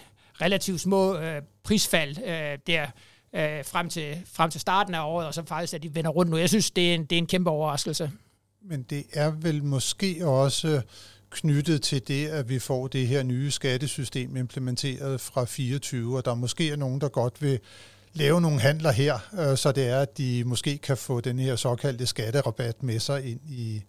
relativt 0.41 0.81
små 0.81 1.17
øh, 1.17 1.43
prisfald 1.63 2.19
øh, 2.19 2.59
der, 2.67 2.83
øh, 3.35 3.65
frem, 3.65 3.89
til, 3.89 4.23
frem 4.33 4.51
til 4.51 4.61
starten 4.61 4.95
af 4.95 5.05
året, 5.05 5.27
og 5.27 5.35
så 5.35 5.43
faktisk, 5.47 5.75
at 5.75 5.83
de 5.83 5.95
vender 5.95 6.11
rundt 6.11 6.31
nu. 6.31 6.37
Jeg 6.37 6.49
synes, 6.49 6.71
det 6.71 6.91
er 6.91 6.95
en, 6.95 7.05
det 7.05 7.17
er 7.17 7.19
en 7.19 7.27
kæmpe 7.27 7.51
overraskelse. 7.51 8.11
Men 8.63 8.83
det 8.83 9.05
er 9.13 9.31
vel 9.31 9.65
måske 9.65 10.27
også 10.27 10.83
knyttet 11.35 11.83
til 11.83 12.09
det, 12.09 12.29
at 12.29 12.49
vi 12.49 12.59
får 12.59 12.87
det 12.87 13.09
her 13.09 13.23
nye 13.23 13.51
skattesystem 13.51 14.37
implementeret 14.37 15.21
fra 15.21 15.45
24, 15.45 16.17
og 16.17 16.25
der 16.25 16.35
måske 16.35 16.71
er 16.71 16.77
nogen, 16.77 17.01
der 17.01 17.09
godt 17.09 17.43
vil 17.43 17.61
lave 18.13 18.41
nogle 18.41 18.61
handler 18.61 18.93
her, 18.93 19.19
øh, 19.39 19.57
så 19.57 19.73
det 19.73 19.89
er, 19.89 20.01
at 20.01 20.19
de 20.19 20.45
måske 20.47 20.79
kan 20.79 20.97
få 20.97 21.21
den 21.21 21.39
her 21.39 21.57
såkaldte 21.57 22.07
skatterabat 22.07 22.83
med 22.83 22.99
sig 22.99 23.31
ind 23.31 23.41
i, 23.49 23.83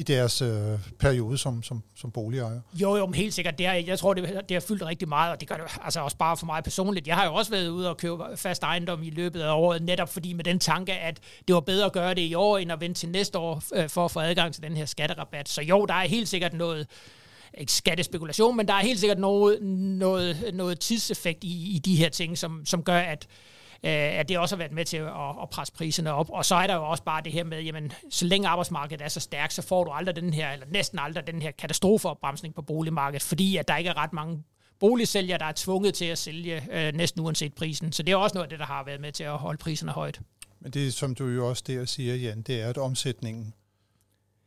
i 0.00 0.02
deres 0.02 0.42
øh, 0.42 0.78
periode 0.98 1.38
som, 1.38 1.62
som, 1.62 1.82
som 1.96 2.10
boligejer. 2.10 2.60
Jo, 2.74 2.96
jo, 2.96 3.10
helt 3.10 3.34
sikkert. 3.34 3.58
Det 3.58 3.66
er, 3.66 3.72
jeg 3.72 3.98
tror, 3.98 4.14
det, 4.14 4.40
det 4.48 4.54
har 4.54 4.60
fyldt 4.60 4.82
rigtig 4.82 5.08
meget, 5.08 5.32
og 5.32 5.40
det 5.40 5.48
gør 5.48 5.56
det 5.56 5.64
altså 5.84 6.00
også 6.00 6.16
bare 6.16 6.36
for 6.36 6.46
mig 6.46 6.64
personligt. 6.64 7.06
Jeg 7.06 7.16
har 7.16 7.24
jo 7.24 7.34
også 7.34 7.50
været 7.50 7.68
ude 7.68 7.90
og 7.90 7.96
købe 7.96 8.22
fast 8.36 8.62
ejendom 8.62 9.02
i 9.02 9.10
løbet 9.10 9.40
af 9.40 9.52
året, 9.52 9.82
netop 9.82 10.08
fordi 10.08 10.32
med 10.32 10.44
den 10.44 10.58
tanke, 10.58 10.92
at 10.92 11.20
det 11.48 11.54
var 11.54 11.60
bedre 11.60 11.86
at 11.86 11.92
gøre 11.92 12.14
det 12.14 12.22
i 12.22 12.34
år, 12.34 12.58
end 12.58 12.72
at 12.72 12.80
vente 12.80 13.00
til 13.00 13.08
næste 13.08 13.38
år 13.38 13.62
øh, 13.74 13.88
for 13.88 14.04
at 14.04 14.10
få 14.10 14.20
adgang 14.20 14.54
til 14.54 14.62
den 14.62 14.76
her 14.76 14.86
skatterabat. 14.86 15.48
Så 15.48 15.62
jo, 15.62 15.86
der 15.86 15.94
er 15.94 16.08
helt 16.08 16.28
sikkert 16.28 16.54
noget, 16.54 16.86
ikke 17.58 17.72
skattespekulation, 17.72 18.56
men 18.56 18.68
der 18.68 18.74
er 18.74 18.80
helt 18.80 19.00
sikkert 19.00 19.18
noget, 19.18 19.62
noget, 19.62 20.50
noget 20.54 20.80
tidseffekt 20.80 21.44
i, 21.44 21.74
i 21.74 21.78
de 21.78 21.96
her 21.96 22.08
ting, 22.08 22.38
som, 22.38 22.66
som 22.66 22.82
gør, 22.82 22.98
at, 22.98 23.26
Øh, 23.84 23.90
at 23.92 24.28
det 24.28 24.38
også 24.38 24.54
har 24.54 24.58
været 24.58 24.72
med 24.72 24.84
til 24.84 24.96
at, 24.96 25.42
at 25.42 25.50
presse 25.50 25.74
priserne 25.74 26.12
op. 26.12 26.30
Og 26.30 26.44
så 26.44 26.54
er 26.54 26.66
der 26.66 26.74
jo 26.74 26.90
også 26.90 27.02
bare 27.02 27.22
det 27.22 27.32
her 27.32 27.44
med, 27.44 27.62
jamen, 27.62 27.92
så 28.10 28.24
længe 28.26 28.48
arbejdsmarkedet 28.48 29.04
er 29.04 29.08
så 29.08 29.20
stærkt, 29.20 29.52
så 29.52 29.62
får 29.62 29.84
du 29.84 29.90
aldrig 29.90 30.16
den 30.16 30.34
her, 30.34 30.52
eller 30.52 30.66
næsten 30.70 30.98
aldrig 30.98 31.26
den 31.26 31.42
her 31.42 31.50
katastrofeopbremsning 31.50 32.54
på 32.54 32.62
boligmarkedet, 32.62 33.22
fordi 33.22 33.56
at 33.56 33.68
der 33.68 33.76
ikke 33.76 33.90
er 33.90 33.96
ret 33.96 34.12
mange 34.12 34.42
boligsælgere, 34.80 35.38
der 35.38 35.44
er 35.44 35.52
tvunget 35.56 35.94
til 35.94 36.04
at 36.04 36.18
sælge 36.18 36.62
øh, 36.72 36.94
næsten 36.94 37.20
uanset 37.20 37.54
prisen. 37.54 37.92
Så 37.92 38.02
det 38.02 38.12
er 38.12 38.16
også 38.16 38.34
noget 38.34 38.46
af 38.46 38.50
det, 38.50 38.58
der 38.58 38.66
har 38.66 38.84
været 38.84 39.00
med 39.00 39.12
til 39.12 39.24
at 39.24 39.38
holde 39.38 39.58
priserne 39.58 39.92
højt. 39.92 40.20
Men 40.60 40.72
det, 40.72 40.94
som 40.94 41.14
du 41.14 41.26
jo 41.26 41.48
også 41.48 41.64
der 41.66 41.84
siger, 41.84 42.14
Jan, 42.14 42.42
det 42.42 42.62
er, 42.62 42.68
at 42.68 42.78
omsætningen 42.78 43.54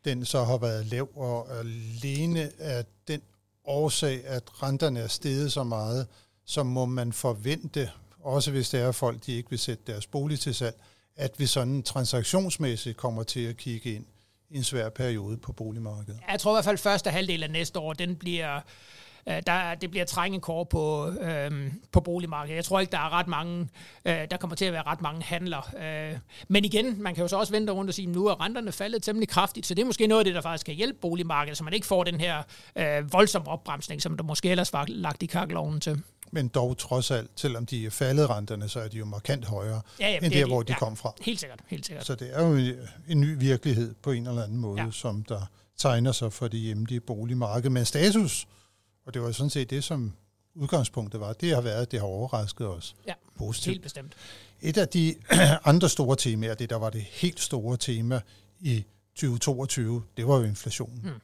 den 0.06 0.26
så 0.26 0.44
har 0.44 0.58
været 0.58 0.86
lav, 0.86 1.10
og 1.16 1.48
alene 1.60 2.52
af 2.60 2.86
den 3.08 3.22
årsag, 3.66 4.26
at 4.26 4.64
renterne 4.64 5.00
er 5.00 5.08
steget 5.08 5.52
så 5.52 5.64
meget, 5.64 6.08
så 6.46 6.64
må 6.64 6.86
man 6.86 7.14
forvente, 7.14 7.92
også 8.24 8.52
hvis 8.52 8.70
det 8.70 8.80
er 8.82 8.92
folk, 8.92 9.26
de 9.26 9.32
ikke 9.32 9.50
vil 9.50 9.60
sætte 9.60 9.84
deres 9.88 10.08
bolig 10.08 10.40
til 10.40 10.56
salg, 10.56 10.76
at 11.16 11.32
vi 11.38 11.46
sådan 11.46 11.84
transaktionsmæssigt 11.84 12.98
kommer 12.98 13.24
til 13.24 13.46
at 13.46 13.58
kigge 13.58 13.94
ind 13.94 14.06
i 14.50 14.58
en 14.58 14.64
svær 14.64 14.90
periode 14.90 15.38
på 15.38 15.52
boligmarkedet. 15.52 16.20
Jeg 16.32 16.40
tror 16.40 16.52
i 16.52 16.56
hvert 16.56 16.66
fald, 16.66 16.74
at 16.74 16.80
første 16.80 17.10
halvdel 17.10 17.44
af 17.44 17.50
næste 17.50 17.80
år, 17.80 17.94
den 17.94 18.16
bliver, 18.16 18.60
øh, 19.30 19.42
der, 19.48 19.76
det 19.76 19.92
bliver 19.92 20.06
trængekår 20.06 20.64
på, 20.64 21.08
øh, 21.08 21.72
på 21.92 22.02
boligmarkedet. 22.02 22.56
Jeg 22.56 22.66
tror 22.66 22.80
ikke, 22.80 22.92
der 22.92 22.98
er 22.98 23.14
ret 23.14 23.28
mange, 23.28 23.70
øh, 24.06 24.28
der 24.32 24.38
kommer 24.38 24.56
til 24.56 24.66
at 24.66 24.74
være 24.74 24.84
ret 24.84 25.02
mange 25.02 25.24
handler. 25.24 25.74
Øh, 25.80 26.20
men 26.48 26.66
igen, 26.66 27.02
man 27.02 27.16
kan 27.16 27.22
jo 27.22 27.28
så 27.28 27.38
også 27.38 27.54
vente 27.54 27.74
rundt 27.74 27.90
og 27.90 27.94
sige, 27.94 28.08
at 28.08 28.16
nu 28.16 28.28
er 28.28 28.42
renterne 28.42 28.72
faldet 28.72 29.04
temmelig 29.04 29.30
kraftigt, 29.30 29.66
så 29.66 29.74
det 29.74 29.82
er 29.82 29.86
måske 29.86 30.08
noget 30.08 30.20
af 30.20 30.26
det, 30.26 30.36
der 30.36 30.42
faktisk 30.42 30.66
kan 30.66 30.76
hjælpe 30.76 31.00
boligmarkedet, 31.00 31.58
så 31.58 31.64
man 31.64 31.74
ikke 31.74 31.88
får 31.88 32.04
den 32.04 32.20
her 32.20 32.44
øh, 32.76 33.14
voldsomme 33.14 33.52
opbremsning, 33.52 34.02
som 34.02 34.18
der 34.18 34.24
måske 34.24 34.50
ellers 34.50 34.74
var 34.74 34.86
lagt 34.88 35.24
i 35.24 35.26
kakkeloven 35.26 35.80
til 35.80 36.04
men 36.34 36.48
dog 36.48 36.78
trods 36.78 37.12
alt, 37.12 37.32
selvom 37.36 37.66
de 37.66 37.86
er 37.86 37.90
faldet 37.90 38.30
renterne, 38.30 38.70
så 38.70 38.80
er 38.80 38.88
de 38.88 38.98
jo 38.98 39.06
markant 39.06 39.46
højere, 39.46 39.82
ja, 40.00 40.10
ja, 40.10 40.20
end 40.22 40.34
der, 40.34 40.46
hvor 40.46 40.64
de 40.64 40.72
ja, 40.72 40.80
kom 40.80 40.98
fra. 40.98 41.14
Helt 41.22 41.40
sikkert, 41.40 41.60
helt 41.68 41.86
sikkert. 41.86 42.06
Så 42.06 42.16
det 42.16 42.30
er 42.34 42.48
jo 42.48 42.76
en 43.08 43.22
ny 43.22 43.40
virkelighed 43.40 43.96
på 44.02 44.12
en 44.12 44.28
eller 44.28 44.44
anden 44.44 44.58
måde, 44.58 44.82
ja. 44.82 44.92
som 44.92 45.24
der 45.24 45.46
tegner 45.78 46.12
sig 46.12 46.34
for 46.34 46.48
det 46.48 46.60
hjemlige 46.60 47.00
boligmarked. 47.00 47.70
Men 47.70 47.86
status, 47.86 48.48
og 49.06 49.14
det 49.14 49.22
var 49.22 49.32
sådan 49.32 49.50
set 49.50 49.70
det, 49.70 49.84
som 49.84 50.14
udgangspunktet 50.56 51.20
var, 51.20 51.34
det 51.34 51.56
har 51.56 51.62
været, 51.62 51.92
det 51.92 52.00
har 52.00 52.08
overrasket 52.08 52.68
os 52.68 52.96
ja, 53.08 53.14
positivt. 53.38 53.74
helt 53.74 53.84
bestemt. 53.84 54.14
Et 54.62 54.78
af 54.78 54.88
de 54.88 55.16
andre 55.72 55.90
store 55.90 56.16
temaer, 56.16 56.54
det 56.54 56.70
der 56.70 56.76
var 56.76 56.90
det 56.90 57.02
helt 57.02 57.40
store 57.40 57.78
tema 57.78 58.22
i 58.60 58.86
2022, 59.16 60.04
det 60.18 60.28
var 60.28 60.38
jo 60.38 60.44
inflationen. 60.44 61.00
Hmm. 61.00 61.22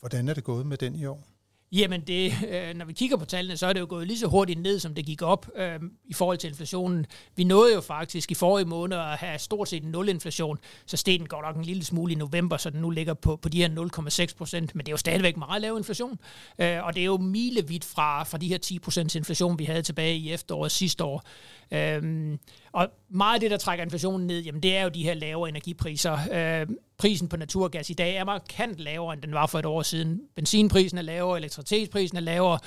Hvordan 0.00 0.28
er 0.28 0.34
det 0.34 0.44
gået 0.44 0.66
med 0.66 0.76
den 0.76 0.94
i 0.94 1.06
år? 1.06 1.27
Jamen, 1.72 2.00
det, 2.00 2.32
øh, 2.48 2.74
når 2.76 2.84
vi 2.84 2.92
kigger 2.92 3.16
på 3.16 3.24
tallene, 3.24 3.56
så 3.56 3.66
er 3.66 3.72
det 3.72 3.80
jo 3.80 3.86
gået 3.88 4.06
lige 4.06 4.18
så 4.18 4.26
hurtigt 4.26 4.60
ned, 4.60 4.78
som 4.78 4.94
det 4.94 5.06
gik 5.06 5.22
op 5.22 5.48
øh, 5.56 5.80
i 6.04 6.14
forhold 6.14 6.38
til 6.38 6.48
inflationen. 6.48 7.06
Vi 7.36 7.44
nåede 7.44 7.74
jo 7.74 7.80
faktisk 7.80 8.30
i 8.30 8.34
forrige 8.34 8.66
måned 8.66 8.96
at 8.96 9.16
have 9.18 9.38
stort 9.38 9.68
set 9.68 9.84
nul 9.84 10.08
inflation, 10.08 10.58
så 10.86 10.96
steg 10.96 11.18
den 11.18 11.28
går 11.28 11.42
nok 11.42 11.56
en 11.56 11.64
lille 11.64 11.84
smule 11.84 12.12
i 12.12 12.16
november, 12.16 12.56
så 12.56 12.70
den 12.70 12.80
nu 12.80 12.90
ligger 12.90 13.14
på, 13.14 13.36
på 13.36 13.48
de 13.48 13.58
her 13.58 14.28
0,6 14.28 14.36
procent, 14.36 14.74
men 14.74 14.86
det 14.86 14.88
er 14.88 14.92
jo 14.92 14.96
stadigvæk 14.96 15.36
meget 15.36 15.62
lav 15.62 15.76
inflation. 15.76 16.18
Øh, 16.58 16.84
og 16.84 16.94
det 16.94 17.00
er 17.00 17.04
jo 17.04 17.16
milevidt 17.16 17.84
fra, 17.84 18.24
fra 18.24 18.38
de 18.38 18.48
her 18.48 18.58
10 18.58 18.78
procents 18.78 19.14
inflation, 19.14 19.58
vi 19.58 19.64
havde 19.64 19.82
tilbage 19.82 20.16
i 20.16 20.32
efteråret 20.32 20.72
sidste 20.72 21.04
år. 21.04 21.24
Øhm, 21.70 22.38
og 22.72 22.88
meget 23.08 23.34
af 23.34 23.40
det, 23.40 23.50
der 23.50 23.56
trækker 23.56 23.84
inflationen 23.84 24.26
ned, 24.26 24.40
jamen 24.40 24.62
det 24.62 24.76
er 24.76 24.82
jo 24.82 24.88
de 24.88 25.02
her 25.02 25.14
lavere 25.14 25.48
energipriser. 25.48 26.18
Øhm, 26.32 26.78
prisen 26.98 27.28
på 27.28 27.36
naturgas 27.36 27.90
i 27.90 27.92
dag 27.92 28.16
er 28.16 28.24
markant 28.24 28.78
lavere, 28.78 29.12
end 29.14 29.22
den 29.22 29.34
var 29.34 29.46
for 29.46 29.58
et 29.58 29.66
år 29.66 29.82
siden. 29.82 30.20
Benzinprisen 30.36 30.98
er 30.98 31.02
lavere, 31.02 31.38
elektricitetsprisen 31.38 32.16
er 32.16 32.20
lavere, 32.20 32.58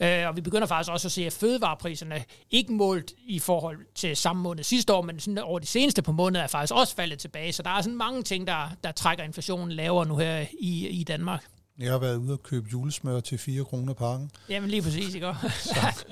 øh, 0.00 0.28
og 0.28 0.36
vi 0.36 0.40
begynder 0.40 0.66
faktisk 0.66 0.92
også 0.92 1.08
at 1.08 1.12
se, 1.12 1.26
at 1.26 1.32
fødevarepriserne 1.32 2.24
ikke 2.50 2.72
målt 2.72 3.12
i 3.26 3.38
forhold 3.38 3.78
til 3.94 4.16
samme 4.16 4.42
måned 4.42 4.64
sidste 4.64 4.94
år, 4.94 5.02
men 5.02 5.20
sådan 5.20 5.38
over 5.38 5.58
de 5.58 5.66
seneste 5.66 6.02
par 6.02 6.12
måneder 6.12 6.44
er 6.44 6.48
faktisk 6.48 6.74
også 6.74 6.94
faldet 6.94 7.18
tilbage. 7.18 7.52
Så 7.52 7.62
der 7.62 7.70
er 7.70 7.82
sådan 7.82 7.96
mange 7.96 8.22
ting, 8.22 8.46
der, 8.46 8.70
der 8.84 8.92
trækker 8.92 9.24
inflationen 9.24 9.72
lavere 9.72 10.06
nu 10.06 10.16
her 10.16 10.46
i, 10.60 10.88
i 10.88 11.04
Danmark. 11.04 11.44
Jeg 11.78 11.92
har 11.92 11.98
været 11.98 12.16
ude 12.16 12.32
og 12.32 12.42
købe 12.42 12.68
julesmør 12.72 13.20
til 13.20 13.38
4 13.38 13.64
kroner 13.64 13.92
pakken. 13.92 14.30
Jamen 14.48 14.70
lige 14.70 14.82
præcis, 14.82 15.14
ikke? 15.14 15.34
så, 15.60 16.04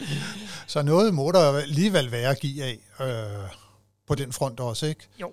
så 0.67 0.83
noget 0.83 1.15
må 1.15 1.31
der 1.31 1.59
alligevel 1.59 2.11
være 2.13 2.31
at 2.31 2.41
give 2.41 2.65
af 2.65 2.79
øh, 3.01 3.49
på 4.07 4.15
den 4.15 4.33
front 4.33 4.61
også, 4.61 4.87
ikke? 4.87 5.09
Jo. 5.21 5.33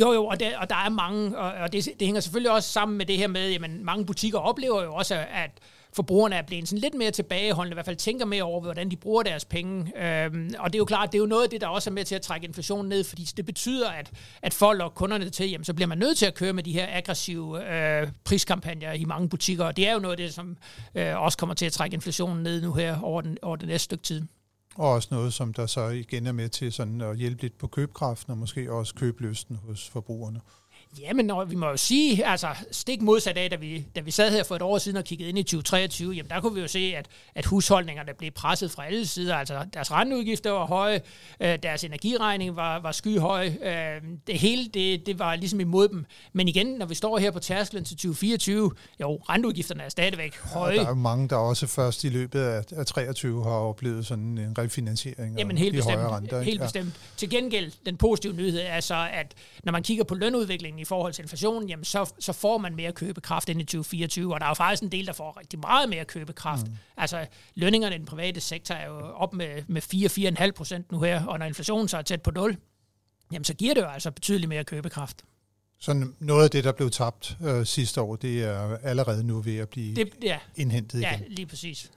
Jo, 0.00 0.12
jo, 0.12 0.26
og, 0.26 0.40
der, 0.40 0.58
og 0.58 0.70
der 0.70 0.76
er 0.76 0.88
mange, 0.88 1.38
og, 1.38 1.52
og 1.52 1.72
det, 1.72 1.84
det 1.84 2.06
hænger 2.06 2.20
selvfølgelig 2.20 2.52
også 2.52 2.68
sammen 2.68 2.98
med 2.98 3.06
det 3.06 3.16
her 3.16 3.26
med, 3.26 3.54
at 3.54 3.70
mange 3.70 4.06
butikker 4.06 4.38
oplever 4.38 4.82
jo 4.82 4.94
også, 4.94 5.14
at 5.14 5.50
forbrugerne 5.92 6.36
er 6.36 6.42
blevet 6.42 6.68
sådan 6.68 6.80
lidt 6.80 6.94
mere 6.94 7.10
tilbageholdende, 7.10 7.74
i 7.74 7.76
hvert 7.76 7.84
fald 7.84 7.96
tænker 7.96 8.26
mere 8.26 8.42
over, 8.42 8.60
hvordan 8.60 8.90
de 8.90 8.96
bruger 8.96 9.22
deres 9.22 9.44
penge. 9.44 10.04
Øhm, 10.04 10.50
og 10.58 10.72
det 10.72 10.74
er 10.74 10.78
jo 10.78 10.84
klart, 10.84 11.12
det 11.12 11.18
er 11.18 11.22
jo 11.22 11.26
noget 11.26 11.44
af 11.44 11.50
det, 11.50 11.60
der 11.60 11.66
også 11.66 11.90
er 11.90 11.94
med 11.94 12.04
til 12.04 12.14
at 12.14 12.22
trække 12.22 12.46
inflationen 12.46 12.88
ned, 12.88 13.04
fordi 13.04 13.22
det 13.36 13.46
betyder, 13.46 13.90
at, 13.90 14.10
at 14.42 14.54
for 14.54 14.70
at 14.70 14.76
lokke 14.76 14.94
kunderne 14.94 15.30
til, 15.30 15.50
jamen, 15.50 15.64
så 15.64 15.74
bliver 15.74 15.88
man 15.88 15.98
nødt 15.98 16.18
til 16.18 16.26
at 16.26 16.34
køre 16.34 16.52
med 16.52 16.62
de 16.62 16.72
her 16.72 16.86
aggressive 16.90 17.74
øh, 17.74 18.08
priskampagner 18.24 18.92
i 18.92 19.04
mange 19.04 19.28
butikker, 19.28 19.64
og 19.64 19.76
det 19.76 19.88
er 19.88 19.92
jo 19.92 19.98
noget 19.98 20.20
af 20.20 20.26
det, 20.26 20.34
som 20.34 20.56
øh, 20.94 21.22
også 21.22 21.38
kommer 21.38 21.54
til 21.54 21.66
at 21.66 21.72
trække 21.72 21.94
inflationen 21.94 22.42
ned 22.42 22.62
nu 22.62 22.72
her 22.72 23.00
over, 23.00 23.20
den, 23.20 23.38
over 23.42 23.56
det 23.56 23.68
næste 23.68 23.84
stykke 23.84 24.04
tid. 24.04 24.22
Og 24.74 24.92
også 24.92 25.08
noget, 25.10 25.32
som 25.32 25.52
der 25.52 25.66
så 25.66 25.88
igen 25.88 26.26
er 26.26 26.32
med 26.32 26.48
til 26.48 26.72
sådan 26.72 27.00
at 27.00 27.16
hjælpe 27.16 27.42
lidt 27.42 27.58
på 27.58 27.66
købekraften, 27.66 28.30
og 28.30 28.38
måske 28.38 28.72
også 28.72 28.94
købelysten 28.94 29.56
hos 29.56 29.88
forbrugerne. 29.88 30.40
Jamen, 30.98 31.26
når, 31.26 31.44
vi 31.44 31.54
må 31.54 31.66
jo 31.66 31.76
sige, 31.76 32.26
altså 32.26 32.48
stik 32.70 33.02
modsat 33.02 33.36
af, 33.36 33.50
da 33.50 33.56
vi, 33.56 33.86
da 33.96 34.00
vi 34.00 34.10
sad 34.10 34.30
her 34.30 34.42
for 34.42 34.56
et 34.56 34.62
år 34.62 34.78
siden 34.78 34.98
og 34.98 35.04
kiggede 35.04 35.28
ind 35.28 35.38
i 35.38 35.42
2023, 35.42 36.12
jamen 36.12 36.30
der 36.30 36.40
kunne 36.40 36.54
vi 36.54 36.60
jo 36.60 36.68
se, 36.68 36.94
at, 36.96 37.06
at 37.34 37.46
husholdningerne 37.46 38.12
blev 38.18 38.30
presset 38.30 38.70
fra 38.70 38.86
alle 38.86 39.06
sider. 39.06 39.36
Altså 39.36 39.64
deres 39.74 39.92
renteudgifter 39.92 40.50
var 40.50 40.66
høje, 40.66 41.00
øh, 41.40 41.58
deres 41.62 41.84
energiregning 41.84 42.56
var, 42.56 42.78
var 42.80 42.92
skyhøj. 42.92 43.46
Øh, 43.46 44.02
det 44.26 44.38
hele, 44.38 44.68
det, 44.74 45.06
det 45.06 45.18
var 45.18 45.36
ligesom 45.36 45.60
imod 45.60 45.88
dem. 45.88 46.04
Men 46.32 46.48
igen, 46.48 46.66
når 46.66 46.86
vi 46.86 46.94
står 46.94 47.18
her 47.18 47.30
på 47.30 47.38
tærsklen 47.38 47.84
til 47.84 47.96
2024, 47.96 48.72
jo, 49.00 49.20
renteudgifterne 49.28 49.82
er 49.82 49.88
stadigvæk 49.88 50.36
høje. 50.36 50.72
Ja, 50.72 50.78
der 50.78 50.84
er 50.84 50.88
jo 50.88 50.94
mange, 50.94 51.28
der 51.28 51.36
også 51.36 51.66
først 51.66 52.04
i 52.04 52.08
løbet 52.08 52.40
af, 52.40 52.64
af 52.76 52.86
23 52.86 53.44
har 53.44 53.50
oplevet 53.50 54.06
sådan 54.06 54.38
en 54.38 54.58
refinansiering 54.58 55.38
jamen, 55.38 55.58
helt 55.58 55.76
bestemt, 55.76 55.98
renter. 55.98 56.42
Helt 56.42 56.60
ja. 56.60 56.64
bestemt. 56.64 56.94
Til 57.16 57.30
gengæld, 57.30 57.72
den 57.86 57.96
positive 57.96 58.32
nyhed 58.32 58.60
er 58.66 58.80
så, 58.80 59.08
at 59.12 59.34
når 59.64 59.72
man 59.72 59.82
kigger 59.82 60.04
på 60.04 60.14
lønudviklingen 60.14 60.79
i 60.80 60.84
forhold 60.84 61.12
til 61.12 61.22
inflationen, 61.22 61.68
jamen 61.68 61.84
så, 61.84 62.12
så 62.18 62.32
får 62.32 62.58
man 62.58 62.76
mere 62.76 62.92
købekraft 62.92 63.48
ind 63.48 63.60
i 63.60 63.64
2024, 63.64 64.34
og 64.34 64.40
der 64.40 64.46
er 64.46 64.50
jo 64.50 64.54
faktisk 64.54 64.82
en 64.82 64.92
del, 64.92 65.06
der 65.06 65.12
får 65.12 65.38
rigtig 65.38 65.58
meget 65.58 65.88
mere 65.88 66.04
købekraft. 66.04 66.66
Mm. 66.66 66.76
Altså 66.96 67.26
lønningerne 67.54 67.94
i 67.94 67.98
den 67.98 68.06
private 68.06 68.40
sektor 68.40 68.74
er 68.74 68.86
jo 68.86 68.98
op 68.98 69.34
med, 69.34 69.62
med 69.66 69.82
4-4,5 70.42 70.50
procent 70.50 70.92
nu 70.92 71.00
her, 71.00 71.26
og 71.26 71.38
når 71.38 71.46
inflationen 71.46 71.88
så 71.88 71.98
er 71.98 72.02
tæt 72.02 72.22
på 72.22 72.30
0, 72.30 72.56
jamen 73.32 73.44
så 73.44 73.54
giver 73.54 73.74
det 73.74 73.80
jo 73.80 73.86
altså 73.86 74.10
betydeligt 74.10 74.48
mere 74.48 74.64
købekraft. 74.64 75.24
Så 75.78 76.06
noget 76.18 76.44
af 76.44 76.50
det, 76.50 76.64
der 76.64 76.72
blev 76.72 76.90
tabt 76.90 77.36
øh, 77.42 77.66
sidste 77.66 78.00
år, 78.00 78.16
det 78.16 78.44
er 78.44 78.76
allerede 78.82 79.24
nu 79.24 79.40
ved 79.40 79.58
at 79.58 79.68
blive 79.68 79.94
det, 79.94 80.12
ja. 80.22 80.38
indhentet 80.56 80.98
igen. 80.98 81.10
Ja, 81.10 81.20
lige 81.28 81.46
præcis. 81.46 81.90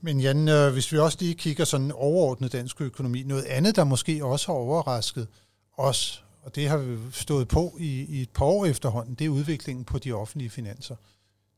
Men 0.00 0.20
Jan, 0.20 0.48
øh, 0.48 0.72
hvis 0.72 0.92
vi 0.92 0.98
også 0.98 1.18
lige 1.20 1.34
kigger 1.34 1.64
sådan 1.64 1.92
overordnet 1.92 2.52
dansk 2.52 2.80
økonomi, 2.80 3.22
noget 3.22 3.44
andet, 3.44 3.76
der 3.76 3.84
måske 3.84 4.24
også 4.24 4.46
har 4.46 4.54
overrasket 4.54 5.28
os, 5.76 6.24
og 6.42 6.54
det 6.54 6.68
har 6.68 6.76
vi 6.78 6.98
stået 7.12 7.48
på 7.48 7.76
i, 7.80 8.04
i 8.08 8.22
et 8.22 8.30
par 8.30 8.44
år 8.44 8.66
efterhånden, 8.66 9.14
det 9.14 9.24
er 9.24 9.28
udviklingen 9.28 9.84
på 9.84 9.98
de 9.98 10.12
offentlige 10.12 10.50
finanser. 10.50 10.96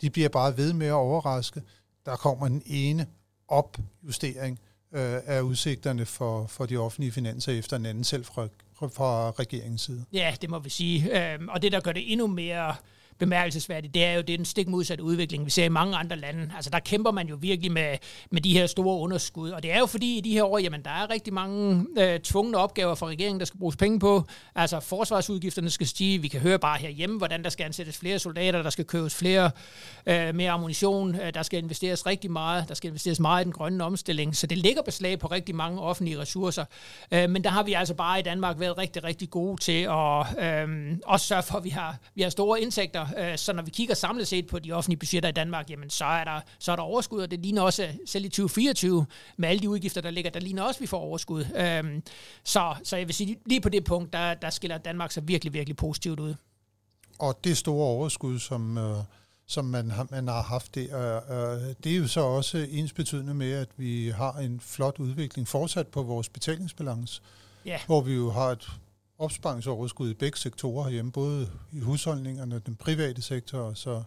De 0.01 0.11
bliver 0.11 0.29
bare 0.29 0.57
ved 0.57 0.73
med 0.73 0.87
at 0.87 0.93
overraske. 0.93 1.63
Der 2.07 2.17
kommer 2.17 2.49
den 2.49 2.63
ene 2.67 3.07
opjustering 3.49 4.59
øh, 4.93 5.21
af 5.27 5.41
udsigterne 5.41 6.07
for, 6.07 6.47
for 6.47 6.67
de 6.67 6.77
offentlige 6.77 7.13
finanser 7.13 7.53
efter 7.53 7.77
den 7.77 7.87
anden, 7.87 8.05
selv 8.05 8.25
fra, 8.25 8.49
fra 8.75 9.31
regeringens 9.31 9.83
side. 9.83 10.05
Ja, 10.13 10.35
det 10.41 10.51
må 10.51 10.59
vi 10.59 10.71
sige. 10.71 11.33
Øhm, 11.35 11.49
og 11.49 11.63
det, 11.63 11.73
der 11.73 11.81
gør 11.81 11.93
det 11.93 12.13
endnu 12.13 12.27
mere 12.27 12.75
bemærkelsesværdigt, 13.23 13.95
det 13.95 14.05
er 14.05 14.13
jo 14.13 14.21
det 14.21 14.33
er 14.33 14.37
den 14.37 14.45
stik 14.45 14.69
modsatte 14.69 15.05
udvikling, 15.05 15.45
vi 15.45 15.51
ser 15.51 15.65
i 15.65 15.69
mange 15.69 15.97
andre 15.97 16.17
lande. 16.17 16.51
Altså 16.57 16.71
der 16.71 16.79
kæmper 16.79 17.11
man 17.11 17.29
jo 17.29 17.37
virkelig 17.41 17.73
med, 17.73 17.97
med 18.31 18.41
de 18.41 18.53
her 18.53 18.67
store 18.67 18.99
underskud, 18.99 19.51
og 19.51 19.63
det 19.63 19.73
er 19.73 19.79
jo 19.79 19.87
fordi 19.87 20.19
i 20.19 20.21
de 20.21 20.33
her 20.33 20.45
år, 20.45 20.59
jamen 20.59 20.83
der 20.83 20.91
er 20.91 21.11
rigtig 21.11 21.33
mange 21.33 21.87
øh, 21.99 22.21
tvungne 22.21 22.59
opgaver 22.59 22.95
for 22.95 23.07
regeringen, 23.07 23.41
der 23.41 23.47
skal 23.47 23.59
bruges 23.59 23.77
penge 23.77 24.01
på. 24.01 24.25
Altså 24.55 24.81
forsvarsudgifterne 24.81 25.71
skal 25.71 25.87
stige, 25.87 26.19
vi 26.19 26.29
kan 26.29 26.41
høre 26.41 26.59
bare 26.59 26.79
herhjemme, 26.79 27.19
hvordan 27.19 27.45
der 27.45 27.51
skal 27.51 27.65
ansættes 27.65 27.99
flere 27.99 28.19
soldater, 28.19 28.63
der 28.63 28.71
skal 28.71 28.85
købes 28.85 29.15
flere, 29.15 29.51
øh, 30.07 30.35
mere 30.35 30.51
ammunition, 30.51 31.15
øh, 31.15 31.35
der 31.35 31.43
skal 31.43 31.59
investeres 31.59 32.07
rigtig 32.07 32.31
meget, 32.31 32.69
der 32.69 32.75
skal 32.75 32.89
investeres 32.89 33.21
meget 33.21 33.43
i 33.43 33.45
den 33.45 33.53
grønne 33.53 33.85
omstilling, 33.85 34.37
så 34.37 34.47
det 34.47 34.59
ligger 34.59 34.83
beslag 34.83 35.19
på 35.19 35.27
rigtig 35.27 35.55
mange 35.55 35.81
offentlige 35.81 36.19
ressourcer. 36.19 36.65
Øh, 37.13 37.31
men 37.31 37.45
der 37.45 37.51
har 37.51 37.63
vi 37.63 37.73
altså 37.73 37.95
bare 37.95 38.19
i 38.19 38.23
Danmark 38.23 38.61
været 38.61 38.79
rigtig, 38.79 39.05
rigtig 39.05 39.31
gode 39.31 39.61
til 39.61 39.83
at 39.83 40.27
øh, 40.39 40.99
også 41.07 41.27
sørge 41.27 41.43
for, 41.43 41.59
at 41.59 41.65
vi 41.65 41.71
har, 41.71 41.97
vi 42.15 42.23
har 42.23 42.31
store 42.31 42.61
indtægter 42.61 43.07
Øh, 43.19 43.39
så 43.39 43.53
når 43.53 43.63
vi 43.63 43.71
kigger 43.71 43.95
samlet 43.95 44.29
set 44.29 44.47
på 44.47 44.59
de 44.59 44.73
offentlige 44.73 44.99
budgetter 44.99 45.29
i 45.29 45.33
Danmark, 45.33 45.71
jamen 45.71 45.91
så 45.91 46.05
er 46.05 46.25
der, 46.25 46.41
så 46.59 46.73
er 46.73 46.77
der 46.77 46.83
overskud, 46.83 47.23
og 47.23 47.31
det 47.31 47.41
ligner 47.41 47.63
også, 47.63 47.89
selv 48.07 48.25
i 48.25 48.29
2024, 48.29 49.07
med 49.37 49.49
alle 49.49 49.63
de 49.63 49.69
udgifter, 49.69 50.01
der 50.01 50.11
ligger, 50.11 50.31
der 50.31 50.41
ligner 50.41 50.63
også, 50.63 50.79
at 50.79 50.81
vi 50.81 50.87
får 50.87 50.99
overskud. 50.99 51.45
Øhm, 51.57 52.03
så, 52.45 52.75
så 52.85 52.97
jeg 52.97 53.07
vil 53.07 53.15
sige, 53.15 53.39
lige 53.47 53.61
på 53.61 53.69
det 53.69 53.85
punkt, 53.85 54.13
der, 54.13 54.35
der 54.35 54.51
skiller 54.51 54.79
Danmark 54.79 55.13
så 55.13 55.21
virkelig, 55.21 55.53
virkelig 55.53 55.77
positivt 55.77 56.21
ud. 56.21 56.35
Og 57.19 57.45
det 57.45 57.57
store 57.57 57.87
overskud, 57.87 58.39
som, 58.39 58.79
øh, 58.79 58.97
som 59.47 59.65
man, 59.65 59.91
har, 59.91 60.07
man 60.11 60.29
har 60.29 60.43
haft, 60.43 60.75
det, 60.75 60.83
øh, 60.83 61.75
det 61.85 61.93
er 61.93 61.97
jo 61.97 62.07
så 62.07 62.21
også 62.21 62.67
ens 62.71 62.93
betydende 62.93 63.35
med, 63.35 63.53
at 63.53 63.69
vi 63.77 64.09
har 64.09 64.33
en 64.33 64.61
flot 64.61 64.99
udvikling 64.99 65.49
fortsat 65.49 65.89
på 65.89 66.03
vores 66.03 66.29
betalingsbalance, 66.29 67.23
ja. 67.65 67.79
hvor 67.87 68.01
vi 68.01 68.15
jo 68.15 68.31
har 68.31 68.47
et 68.47 68.71
opsparingsoverskud 69.23 70.11
i 70.11 70.15
begge 70.15 70.39
sektorer 70.39 70.85
herhjemme, 70.85 71.13
både 71.13 71.49
i 71.73 71.81
husholdningerne, 71.81 72.59
den 72.67 72.77
private 72.77 73.23
sektor 73.23 73.59
og 73.59 73.77
så 73.77 74.03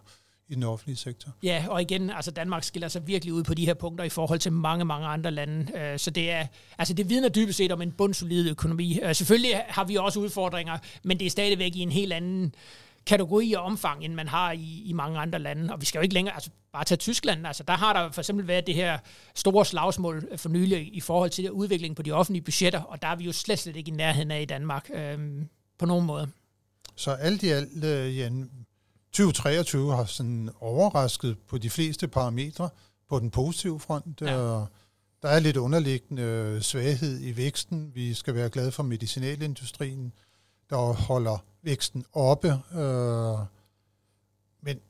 i 0.48 0.54
den 0.54 0.62
offentlige 0.62 0.96
sektor. 0.96 1.32
Ja, 1.42 1.64
og 1.68 1.82
igen, 1.82 2.10
altså 2.10 2.30
Danmark 2.30 2.64
skiller 2.64 2.88
sig 2.88 3.06
virkelig 3.06 3.34
ud 3.34 3.44
på 3.44 3.54
de 3.54 3.66
her 3.66 3.74
punkter 3.74 4.04
i 4.04 4.08
forhold 4.08 4.38
til 4.38 4.52
mange, 4.52 4.84
mange 4.84 5.06
andre 5.06 5.30
lande. 5.30 5.78
Øh, 5.78 5.98
så 5.98 6.10
det 6.10 6.30
er, 6.30 6.46
altså 6.78 6.94
det 6.94 7.08
vidner 7.08 7.28
dybest 7.28 7.56
set 7.56 7.72
om 7.72 7.82
en 7.82 7.92
bundsolid 7.92 8.50
økonomi. 8.50 9.00
Øh, 9.02 9.14
selvfølgelig 9.14 9.62
har 9.68 9.84
vi 9.84 9.96
også 9.96 10.20
udfordringer, 10.20 10.78
men 11.04 11.18
det 11.18 11.26
er 11.26 11.30
stadigvæk 11.30 11.76
i 11.76 11.80
en 11.80 11.92
helt 11.92 12.12
anden 12.12 12.54
kategori 13.06 13.52
og 13.52 13.62
omfang, 13.62 14.04
end 14.04 14.14
man 14.14 14.28
har 14.28 14.52
i, 14.52 14.82
i 14.84 14.92
mange 14.92 15.18
andre 15.18 15.38
lande. 15.38 15.72
Og 15.72 15.80
vi 15.80 15.86
skal 15.86 15.98
jo 15.98 16.02
ikke 16.02 16.14
længere, 16.14 16.34
altså 16.34 16.50
bare 16.72 16.84
tage 16.84 16.98
Tyskland, 16.98 17.46
altså 17.46 17.62
der 17.62 17.72
har 17.72 17.92
der 17.92 18.10
for 18.10 18.20
eksempel 18.20 18.46
været 18.46 18.66
det 18.66 18.74
her 18.74 18.98
store 19.34 19.64
slagsmål 19.64 20.28
for 20.36 20.48
nylig 20.48 20.96
i 20.96 21.00
forhold 21.00 21.30
til 21.30 21.50
udviklingen 21.50 21.94
på 21.94 22.02
de 22.02 22.12
offentlige 22.12 22.42
budgetter, 22.42 22.80
og 22.80 23.02
der 23.02 23.08
er 23.08 23.16
vi 23.16 23.24
jo 23.24 23.32
slet, 23.32 23.58
slet 23.58 23.76
ikke 23.76 23.90
i 23.90 23.94
nærheden 23.94 24.30
af 24.30 24.42
i 24.42 24.44
Danmark 24.44 24.90
øhm, 24.94 25.48
på 25.78 25.86
nogen 25.86 26.06
måde. 26.06 26.28
Så 26.96 27.10
alt 27.10 27.42
i 27.42 27.48
alt, 27.48 27.84
øh, 27.84 28.18
Jan, 28.18 28.50
2023 29.12 29.96
har 29.96 30.04
sådan 30.04 30.50
overrasket 30.60 31.36
på 31.48 31.58
de 31.58 31.70
fleste 31.70 32.08
parametre 32.08 32.68
på 33.08 33.18
den 33.18 33.30
positive 33.30 33.80
front. 33.80 34.20
Ja. 34.20 34.36
Og 34.36 34.66
der 35.22 35.28
er 35.28 35.40
lidt 35.40 35.56
underliggende 35.56 36.22
øh, 36.22 36.62
svaghed 36.62 37.20
i 37.20 37.36
væksten. 37.36 37.90
Vi 37.94 38.14
skal 38.14 38.34
være 38.34 38.50
glade 38.50 38.72
for 38.72 38.82
medicinalindustrien, 38.82 40.12
der 40.70 40.92
holder 40.92 41.44
væksten 41.62 42.04
oppe. 42.12 42.48
Øh, 42.48 43.38
men 44.62 44.80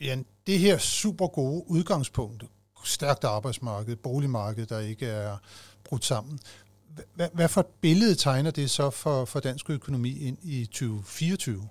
ja, 0.00 0.18
det 0.46 0.58
her 0.58 0.78
super 0.78 1.26
gode 1.26 1.64
udgangspunkt, 1.66 2.44
stærkt 2.84 3.24
arbejdsmarked, 3.24 3.96
boligmarked, 3.96 4.66
der 4.66 4.78
ikke 4.78 5.06
er 5.06 5.36
brudt 5.84 6.04
sammen. 6.04 6.38
Hvad, 7.14 7.28
hvad 7.32 7.48
for 7.48 7.60
et 7.60 7.66
billede 7.66 8.14
tegner 8.14 8.50
det 8.50 8.70
så 8.70 8.90
for, 8.90 9.24
for 9.24 9.40
dansk 9.40 9.70
økonomi 9.70 10.18
ind 10.18 10.38
i 10.42 10.66
2024? 10.66 11.68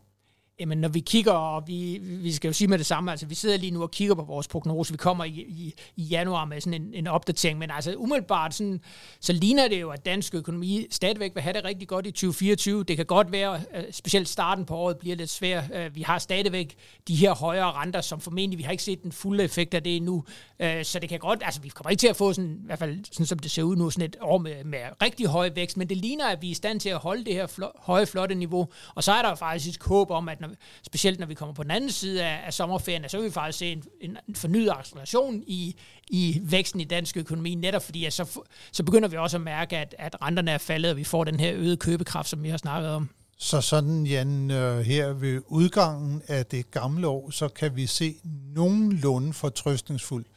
Jamen, 0.60 0.78
når 0.78 0.90
vi 0.90 1.00
kigger, 1.00 1.32
og 1.32 1.68
vi, 1.68 2.00
vi 2.02 2.32
skal 2.32 2.48
jo 2.48 2.54
sige 2.54 2.68
med 2.68 2.78
det 2.78 2.86
samme, 2.86 3.12
altså 3.12 3.26
vi 3.26 3.36
sidder 3.36 3.58
lige 3.58 3.72
nu 3.72 3.82
og 3.82 3.92
kigger 3.92 4.16
på 4.16 4.22
vores 4.22 4.48
prognose, 4.48 4.94
vi 4.94 4.98
kommer 4.98 5.24
i, 5.24 5.30
i, 5.30 5.74
i 5.96 6.04
januar 6.04 6.46
med 6.46 6.62
sådan 6.62 6.82
en, 6.82 6.94
en 6.94 7.08
opdatering, 7.08 7.60
men 7.60 7.72
altså 7.72 7.96
umiddelbart 7.98 8.54
sådan, 8.54 8.82
så 9.20 9.34
ligner 9.34 9.68
det 9.68 9.82
jo, 9.82 9.90
at 9.90 10.06
dansk 10.06 10.36
økonomi 10.36 10.88
stadigvæk 10.92 11.36
vil 11.36 11.44
have 11.44 11.54
det 11.54 11.66
rigtig 11.66 11.88
godt 11.88 12.06
i 12.06 12.12
2024. 12.12 12.84
Det 12.84 12.98
kan 12.98 13.06
godt 13.06 13.32
være, 13.32 13.62
at 13.72 13.86
øh, 13.86 13.94
specielt 13.94 14.30
starten 14.30 14.66
på 14.66 14.76
året 14.76 14.98
bliver 14.98 15.16
lidt 15.16 15.30
svær. 15.30 15.64
Øh, 15.74 15.96
vi 15.96 16.02
har 16.02 16.20
stadigvæk 16.20 16.76
de 17.08 17.16
her 17.16 17.34
højere 17.36 17.72
renter, 17.72 18.02
som 18.02 18.22
formentlig, 18.22 18.58
vi 18.58 18.64
har 18.64 18.72
ikke 18.72 18.84
set 18.84 19.04
den 19.04 19.12
fulde 19.12 19.44
effekt 19.44 19.74
af 19.74 19.84
det 19.84 19.96
endnu, 19.96 20.24
øh, 20.60 20.86
så 20.86 21.00
det 21.00 21.10
kan 21.10 21.20
godt, 21.20 21.42
altså 21.46 21.62
vi 21.62 21.70
kommer 21.70 21.90
ikke 21.90 22.00
til 22.00 22.08
at 22.08 22.16
få 22.16 22.34
sådan, 22.34 22.60
i 22.64 22.66
hvert 22.66 22.80
fald 22.80 23.00
sådan 23.12 23.26
som 23.26 23.40
det 23.40 23.52
ser 23.52 23.64
ud 23.64 23.76
nu, 23.76 23.90
sådan 23.90 24.06
et 24.06 24.18
år 24.22 24.38
med, 24.38 24.64
med 24.64 24.80
rigtig 25.02 25.28
høj 25.28 25.50
vækst, 25.56 25.78
men 25.78 25.90
det 25.90 25.98
ligner, 25.98 26.26
at 26.26 26.42
vi 26.42 26.48
er 26.48 26.52
i 26.52 26.54
stand 26.54 26.80
til 26.80 26.90
at 26.90 26.98
holde 26.98 27.26
det 27.26 27.34
her 27.34 27.48
flo- 27.48 27.80
høje, 27.80 28.06
flotte 28.06 28.36
niveau, 28.36 28.68
og 28.96 29.04
så 29.04 29.12
er 29.12 29.22
der 29.22 29.36
faktisk 29.36 29.84
håb 29.84 30.12
om, 30.12 30.30
at 30.30 30.42
når, 30.42 30.49
specielt 30.84 31.20
når 31.20 31.28
vi 31.28 31.34
kommer 31.34 31.56
på 31.56 31.64
den 31.64 31.72
anden 31.72 31.92
side 31.92 32.24
af, 32.24 32.46
af 32.46 32.54
sommerferien, 32.54 33.10
så 33.10 33.18
vil 33.18 33.26
vi 33.26 33.32
faktisk 33.32 33.60
se 33.60 33.72
en, 33.72 33.84
en 34.02 34.36
fornyet 34.36 34.72
acceleration 34.72 35.44
i, 35.48 35.76
i 36.08 36.42
væksten 36.44 36.82
i 36.82 36.84
dansk 36.84 37.18
økonomi, 37.18 37.56
netop 37.56 37.84
fordi 37.84 38.06
at 38.06 38.14
så, 38.14 38.40
så 38.72 38.84
begynder 38.84 39.08
vi 39.08 39.18
også 39.18 39.38
at 39.38 39.42
mærke, 39.42 39.78
at, 39.78 39.96
at 40.00 40.16
renterne 40.22 40.52
er 40.52 40.58
faldet, 40.58 40.92
og 40.92 40.98
vi 40.98 41.04
får 41.04 41.24
den 41.24 41.40
her 41.40 41.54
øgede 41.56 41.78
købekraft, 41.78 42.30
som 42.30 42.44
vi 42.44 42.50
har 42.50 42.58
snakket 42.58 42.92
om. 42.92 43.10
Så 43.38 43.62
sådan, 43.62 44.06
Jan, 44.06 44.52
øh, 44.52 44.80
her 44.80 45.14
ved 45.14 45.42
udgangen 45.48 46.22
af 46.28 46.46
det 46.46 46.72
gamle 46.72 47.08
år, 47.08 47.30
så 47.30 47.48
kan 47.48 47.76
vi 47.76 47.86
se 47.88 48.16
nogenlunde 48.56 49.34
fortrøstningsfuldt 49.34 50.28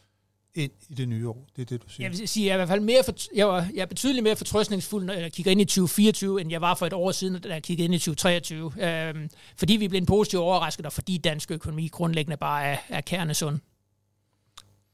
ind 0.55 0.71
i 0.89 0.95
det 0.95 1.09
nye 1.09 1.29
år. 1.29 1.47
Det 1.57 1.63
er 1.63 1.67
det, 1.67 1.83
du 1.83 1.89
siger. 1.89 2.05
Jeg 2.09 2.19
vil 2.19 2.29
sige, 2.29 2.47
jeg 2.47 2.51
er 2.51 2.55
i 2.55 2.59
hvert 2.59 2.69
fald 2.69 2.81
mere 2.81 3.05
for, 3.05 3.15
jeg, 3.35 3.49
var, 3.49 3.67
jeg 3.75 3.83
er 3.83 3.87
betydeligt 3.87 4.25
mere 4.25 4.37
fortrøstningsfuld, 4.37 5.05
når 5.05 5.15
jeg 5.15 5.33
kigger 5.33 5.53
ind 5.53 5.61
i 5.61 5.65
2024, 5.65 6.41
end 6.41 6.51
jeg 6.51 6.61
var 6.61 6.75
for 6.75 6.87
et 6.87 6.93
år 6.93 7.13
siden, 7.13 7.41
da 7.43 7.49
jeg 7.49 7.63
kiggede 7.63 7.85
ind 7.85 7.95
i 7.95 7.99
2023. 7.99 8.73
Øhm, 8.79 9.31
fordi 9.57 9.77
vi 9.77 9.89
blev 9.89 10.07
positivt 10.07 10.43
overrasket, 10.43 10.87
og 10.87 10.93
fordi 10.93 11.19
dansk 11.19 11.51
økonomi 11.51 11.89
grundlæggende 11.89 12.37
bare 12.37 12.65
er, 12.65 12.77
er 12.89 13.01
kernesund. 13.01 13.59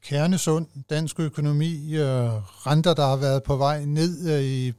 Kernesund, 0.03 0.67
dansk 0.89 1.19
økonomi, 1.19 1.95
øh, 1.95 2.29
renter, 2.67 2.93
der 2.93 3.07
har 3.07 3.15
været 3.15 3.43
på 3.43 3.57
vej 3.57 3.85
ned 3.85 4.33
øh, 4.33 4.43
i 4.43 4.67
et 4.67 4.75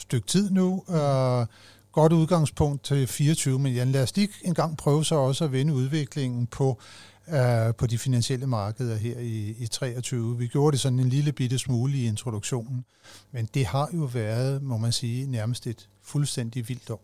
stykke 0.00 0.26
tid 0.26 0.50
nu. 0.50 0.84
Øh, 0.88 1.46
godt 1.92 2.12
udgangspunkt 2.12 2.84
til 2.84 3.06
24, 3.06 3.58
men 3.58 3.72
Jan, 3.72 3.92
lad 3.92 4.02
os 4.02 4.16
lige 4.16 4.28
en 4.44 4.54
gang 4.54 4.76
prøve 4.76 5.04
så 5.04 5.14
også 5.14 5.44
at 5.44 5.52
vende 5.52 5.74
udviklingen 5.74 6.46
på 6.46 6.80
øh, 7.28 7.74
på 7.74 7.86
de 7.86 7.98
finansielle 7.98 8.46
markeder 8.46 8.96
her 8.96 9.18
i, 9.18 9.54
i 9.58 9.66
23. 9.66 10.38
Vi 10.38 10.46
gjorde 10.46 10.72
det 10.72 10.80
sådan 10.80 10.98
en 10.98 11.08
lille 11.08 11.32
bitte 11.32 11.58
smule 11.58 11.94
i 11.94 12.06
introduktionen, 12.06 12.84
men 13.32 13.48
det 13.54 13.66
har 13.66 13.88
jo 13.94 14.04
været, 14.04 14.62
må 14.62 14.76
man 14.76 14.92
sige, 14.92 15.26
nærmest 15.26 15.66
et 15.66 15.88
fuldstændig 16.02 16.68
vildt 16.68 16.90
år. 16.90 17.02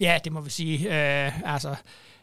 Ja, 0.00 0.18
det 0.24 0.32
må 0.32 0.40
vi 0.40 0.50
sige. 0.50 0.78
Øh, 0.78 1.54
altså, 1.54 1.76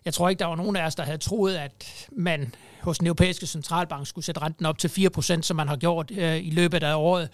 jeg 0.06 0.14
tror 0.14 0.30
ikke, 0.30 0.40
der 0.40 0.46
var 0.46 0.56
nogen 0.56 0.76
af 0.76 0.86
os, 0.86 0.96
der 0.96 1.04
havde 1.04 1.18
troet, 1.18 1.56
at 1.56 2.08
man 2.12 2.56
hos 2.86 2.98
den 2.98 3.08
europæiske 3.08 3.46
centralbank 3.46 4.08
skulle 4.08 4.26
sætte 4.26 4.42
renten 4.42 4.66
op 4.66 4.78
til 4.78 4.88
4%, 4.88 5.42
som 5.42 5.58
man 5.58 5.68
har 5.68 5.76
gjort 5.76 6.12
øh, 6.12 6.46
i 6.46 6.50
løbet 6.50 6.84
af 6.84 6.96
året. 6.96 7.30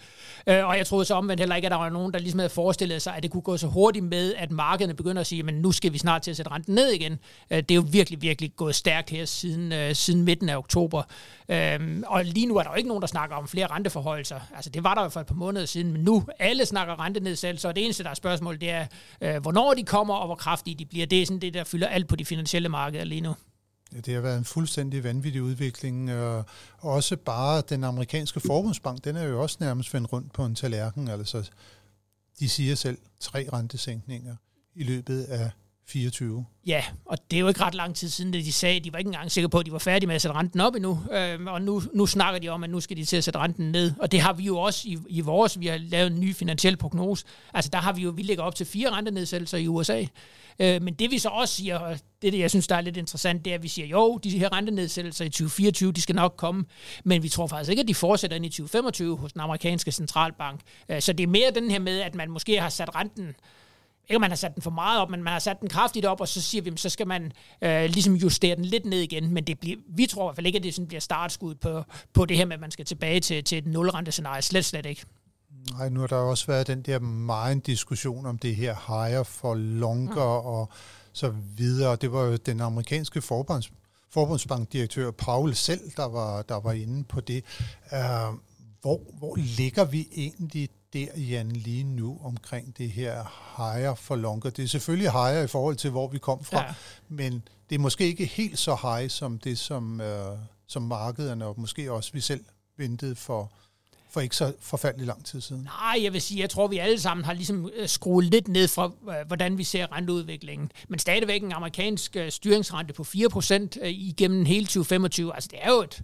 Øh, 0.46 0.66
og 0.66 0.78
jeg 0.78 0.86
troede 0.86 1.04
så 1.04 1.14
omvendt 1.14 1.40
heller 1.40 1.56
ikke, 1.56 1.66
at 1.66 1.72
der 1.72 1.78
var 1.78 1.88
nogen, 1.88 2.12
der 2.12 2.18
ligesom 2.18 2.38
havde 2.38 2.50
forestillet 2.50 3.02
sig, 3.02 3.16
at 3.16 3.22
det 3.22 3.30
kunne 3.30 3.42
gå 3.42 3.56
så 3.56 3.66
hurtigt 3.66 4.04
med, 4.04 4.34
at 4.34 4.50
markederne 4.50 4.94
begynder 4.94 5.20
at 5.20 5.26
sige, 5.26 5.42
men 5.42 5.54
nu 5.54 5.72
skal 5.72 5.92
vi 5.92 5.98
snart 5.98 6.22
til 6.22 6.30
at 6.30 6.36
sætte 6.36 6.50
renten 6.50 6.74
ned 6.74 6.88
igen. 6.88 7.18
Øh, 7.50 7.58
det 7.58 7.70
er 7.70 7.74
jo 7.74 7.84
virkelig, 7.90 8.22
virkelig 8.22 8.56
gået 8.56 8.74
stærkt 8.74 9.10
her 9.10 9.24
siden, 9.24 9.72
øh, 9.72 9.94
siden 9.94 10.22
midten 10.22 10.48
af 10.48 10.56
oktober. 10.56 11.02
Øh, 11.48 12.02
og 12.06 12.24
lige 12.24 12.46
nu 12.46 12.56
er 12.56 12.62
der 12.62 12.70
jo 12.70 12.76
ikke 12.76 12.88
nogen, 12.88 13.00
der 13.00 13.08
snakker 13.08 13.36
om 13.36 13.48
flere 13.48 13.66
renteforholdelser. 13.66 14.40
Altså 14.56 14.70
det 14.70 14.84
var 14.84 14.94
der 14.94 15.02
jo 15.02 15.08
for 15.08 15.20
et 15.20 15.26
par 15.26 15.34
måneder 15.34 15.66
siden, 15.66 15.92
men 15.92 16.00
nu 16.00 16.24
alle 16.38 16.66
snakker 16.66 17.00
rentenedsættelser, 17.00 17.68
og 17.68 17.76
det 17.76 17.84
eneste, 17.84 18.04
der 18.04 18.10
er 18.10 18.14
spørgsmål, 18.14 18.60
det 18.60 18.70
er, 18.70 18.86
øh, 19.20 19.42
hvornår 19.42 19.74
de 19.74 19.82
kommer, 19.82 20.14
og 20.14 20.26
hvor 20.26 20.34
kraftige 20.34 20.74
de 20.74 20.84
bliver. 20.84 21.06
Det 21.06 21.22
er 21.22 21.26
sådan 21.26 21.40
det, 21.40 21.54
der 21.54 21.64
fylder 21.64 21.88
alt 21.88 22.08
på 22.08 22.16
de 22.16 22.24
finansielle 22.24 22.68
markeder 22.68 23.04
lige 23.04 23.20
nu. 23.20 23.34
Ja, 23.92 24.00
det 24.00 24.14
har 24.14 24.20
været 24.20 24.38
en 24.38 24.44
fuldstændig 24.44 25.04
vanvittig 25.04 25.42
udvikling. 25.42 26.12
Og 26.12 26.44
også 26.78 27.16
bare 27.16 27.62
den 27.68 27.84
amerikanske 27.84 28.40
forbundsbank, 28.40 29.04
den 29.04 29.16
er 29.16 29.24
jo 29.24 29.42
også 29.42 29.56
nærmest 29.60 29.94
vendt 29.94 30.12
rundt 30.12 30.32
på 30.32 30.44
en 30.44 30.54
tallerken. 30.54 31.08
Altså, 31.08 31.50
de 32.38 32.48
siger 32.48 32.74
selv 32.74 32.98
tre 33.20 33.48
rentesænkninger 33.52 34.36
i 34.74 34.82
løbet 34.82 35.24
af 35.24 35.50
24. 35.86 36.44
Ja, 36.66 36.84
og 37.04 37.18
det 37.30 37.36
er 37.36 37.40
jo 37.40 37.48
ikke 37.48 37.60
ret 37.60 37.74
lang 37.74 37.94
tid 37.94 38.08
siden, 38.08 38.34
at 38.34 38.44
de 38.44 38.52
sagde, 38.52 38.76
at 38.76 38.84
de 38.84 38.92
var 38.92 38.98
ikke 38.98 39.08
engang 39.08 39.30
sikre 39.30 39.48
på, 39.48 39.58
at 39.58 39.66
de 39.66 39.72
var 39.72 39.78
færdige 39.78 40.06
med 40.06 40.14
at 40.14 40.22
sætte 40.22 40.34
renten 40.34 40.60
op 40.60 40.74
endnu. 40.74 41.00
Øh, 41.12 41.40
og 41.46 41.62
nu, 41.62 41.82
nu 41.94 42.06
snakker 42.06 42.40
de 42.40 42.48
om, 42.48 42.64
at 42.64 42.70
nu 42.70 42.80
skal 42.80 42.96
de 42.96 43.04
til 43.04 43.16
at 43.16 43.24
sætte 43.24 43.38
renten 43.38 43.72
ned. 43.72 43.92
Og 43.98 44.12
det 44.12 44.20
har 44.20 44.32
vi 44.32 44.42
jo 44.42 44.58
også 44.58 44.88
i, 44.88 44.98
i 45.08 45.20
vores, 45.20 45.60
vi 45.60 45.66
har 45.66 45.78
lavet 45.78 46.12
en 46.12 46.20
ny 46.20 46.34
finansiel 46.34 46.76
prognose. 46.76 47.24
Altså 47.54 47.70
der 47.72 47.78
har 47.78 47.92
vi 47.92 48.02
jo, 48.02 48.10
vi 48.10 48.22
ligger 48.22 48.42
op 48.42 48.54
til 48.54 48.66
fire 48.66 48.90
rentenedsættelser 48.90 49.58
i 49.58 49.68
USA. 49.68 50.04
Øh, 50.58 50.82
men 50.82 50.94
det 50.94 51.10
vi 51.10 51.18
så 51.18 51.28
også 51.28 51.54
siger, 51.54 51.78
og 51.78 51.98
det, 52.22 52.32
det 52.32 52.38
jeg 52.38 52.50
synes, 52.50 52.66
der 52.66 52.76
er 52.76 52.80
lidt 52.80 52.96
interessant, 52.96 53.44
det 53.44 53.50
er, 53.50 53.54
at 53.54 53.62
vi 53.62 53.68
siger, 53.68 53.86
jo, 53.86 54.18
de 54.18 54.38
her 54.38 54.52
rentenedsættelser 54.52 55.24
i 55.24 55.28
2024, 55.28 55.92
de 55.92 56.02
skal 56.02 56.14
nok 56.14 56.34
komme, 56.36 56.64
men 57.04 57.22
vi 57.22 57.28
tror 57.28 57.46
faktisk 57.46 57.70
ikke, 57.70 57.80
at 57.80 57.88
de 57.88 57.94
fortsætter 57.94 58.36
ind 58.36 58.46
i 58.46 58.48
2025 58.48 59.16
hos 59.16 59.32
den 59.32 59.40
amerikanske 59.40 59.92
centralbank. 59.92 60.60
Øh, 60.88 61.02
så 61.02 61.12
det 61.12 61.24
er 61.24 61.28
mere 61.28 61.50
den 61.54 61.70
her 61.70 61.78
med, 61.78 62.00
at 62.00 62.14
man 62.14 62.30
måske 62.30 62.60
har 62.60 62.68
sat 62.68 62.94
renten 62.94 63.34
ikke 64.08 64.18
man 64.18 64.30
har 64.30 64.36
sat 64.36 64.54
den 64.54 64.62
for 64.62 64.70
meget 64.70 65.00
op, 65.00 65.10
men 65.10 65.22
man 65.22 65.32
har 65.32 65.38
sat 65.38 65.60
den 65.60 65.68
kraftigt 65.68 66.06
op, 66.06 66.20
og 66.20 66.28
så 66.28 66.42
siger 66.42 66.62
vi, 66.62 66.72
så 66.76 66.88
skal 66.88 67.06
man 67.06 67.32
øh, 67.62 67.84
ligesom 67.84 68.14
justere 68.14 68.56
den 68.56 68.64
lidt 68.64 68.84
ned 68.84 68.98
igen, 68.98 69.34
men 69.34 69.44
det 69.44 69.60
bliver, 69.60 69.76
vi 69.88 70.06
tror 70.06 70.24
i 70.24 70.26
hvert 70.26 70.36
fald 70.36 70.46
ikke, 70.46 70.56
at 70.56 70.62
det 70.62 70.74
sådan 70.74 70.88
bliver 70.88 71.00
startskud 71.00 71.54
på, 71.54 71.84
på 72.12 72.24
det 72.24 72.36
her 72.36 72.44
med, 72.44 72.54
at 72.54 72.60
man 72.60 72.70
skal 72.70 72.84
tilbage 72.84 73.20
til, 73.20 73.44
til 73.44 73.58
et 73.58 73.66
nulrentescenarie. 73.66 74.42
Slet, 74.42 74.64
slet 74.64 74.86
ikke. 74.86 75.04
Nej, 75.70 75.88
nu 75.88 76.00
har 76.00 76.06
der 76.06 76.16
også 76.16 76.46
været 76.46 76.66
den 76.66 76.82
der 76.82 76.98
meget 76.98 77.66
diskussion 77.66 78.26
om 78.26 78.38
det 78.38 78.56
her 78.56 79.04
higher 79.04 79.22
for 79.22 79.54
longer 79.54 80.40
mm. 80.40 80.46
og 80.46 80.68
så 81.12 81.34
videre. 81.56 81.96
Det 81.96 82.12
var 82.12 82.22
jo 82.22 82.36
den 82.36 82.60
amerikanske 82.60 83.22
forbunds, 83.22 83.72
forbundsbankdirektør 84.10 85.10
Paul 85.10 85.54
selv, 85.54 85.90
der 85.96 86.04
var, 86.04 86.42
der 86.42 86.60
var 86.60 86.72
inde 86.72 87.04
på 87.04 87.20
det. 87.20 87.44
Uh, 87.92 88.38
hvor, 88.80 89.00
hvor 89.18 89.36
ligger 89.36 89.84
vi 89.84 90.08
egentlig 90.12 90.68
der, 90.92 91.06
Jan, 91.16 91.50
lige 91.50 91.84
nu 91.84 92.20
omkring 92.24 92.78
det 92.78 92.90
her 92.90 93.24
higher 93.56 93.94
for 93.94 94.16
longer? 94.16 94.50
Det 94.50 94.64
er 94.64 94.68
selvfølgelig 94.68 95.12
higher 95.12 95.42
i 95.42 95.46
forhold 95.46 95.76
til, 95.76 95.90
hvor 95.90 96.08
vi 96.08 96.18
kom 96.18 96.44
fra, 96.44 96.62
ja. 96.62 96.74
men 97.08 97.42
det 97.70 97.74
er 97.74 97.78
måske 97.78 98.06
ikke 98.06 98.26
helt 98.26 98.58
så 98.58 98.76
high 98.82 99.10
som 99.10 99.38
det, 99.38 99.58
som, 99.58 100.00
uh, 100.00 100.38
som 100.66 100.82
markederne 100.82 101.46
og 101.46 101.60
måske 101.60 101.92
også 101.92 102.12
vi 102.12 102.20
selv 102.20 102.44
ventede 102.76 103.16
for, 103.16 103.52
for 104.12 104.20
ikke 104.20 104.36
så 104.36 104.54
forfærdelig 104.60 105.06
lang 105.06 105.24
tid 105.24 105.40
siden? 105.40 105.62
Nej, 105.62 106.02
jeg 106.02 106.12
vil 106.12 106.20
sige, 106.20 106.40
jeg 106.40 106.50
tror, 106.50 106.66
vi 106.66 106.78
alle 106.78 107.00
sammen 107.00 107.24
har 107.24 107.32
ligesom 107.32 107.70
øh, 107.76 107.88
skruet 107.88 108.24
lidt 108.24 108.48
ned 108.48 108.68
fra, 108.68 108.92
øh, 109.08 109.26
hvordan 109.26 109.58
vi 109.58 109.64
ser 109.64 109.96
renteudviklingen. 109.96 110.70
Men 110.88 110.98
stadigvæk 110.98 111.42
en 111.42 111.52
amerikansk 111.52 112.16
øh, 112.16 112.30
styringsrente 112.30 112.94
på 112.94 113.02
4% 113.02 113.84
igennem 113.84 114.44
hele 114.44 114.66
2025. 114.66 115.34
Altså, 115.34 115.48
det 115.52 115.58
er 115.62 115.70
jo 115.70 115.82
et, 115.82 116.02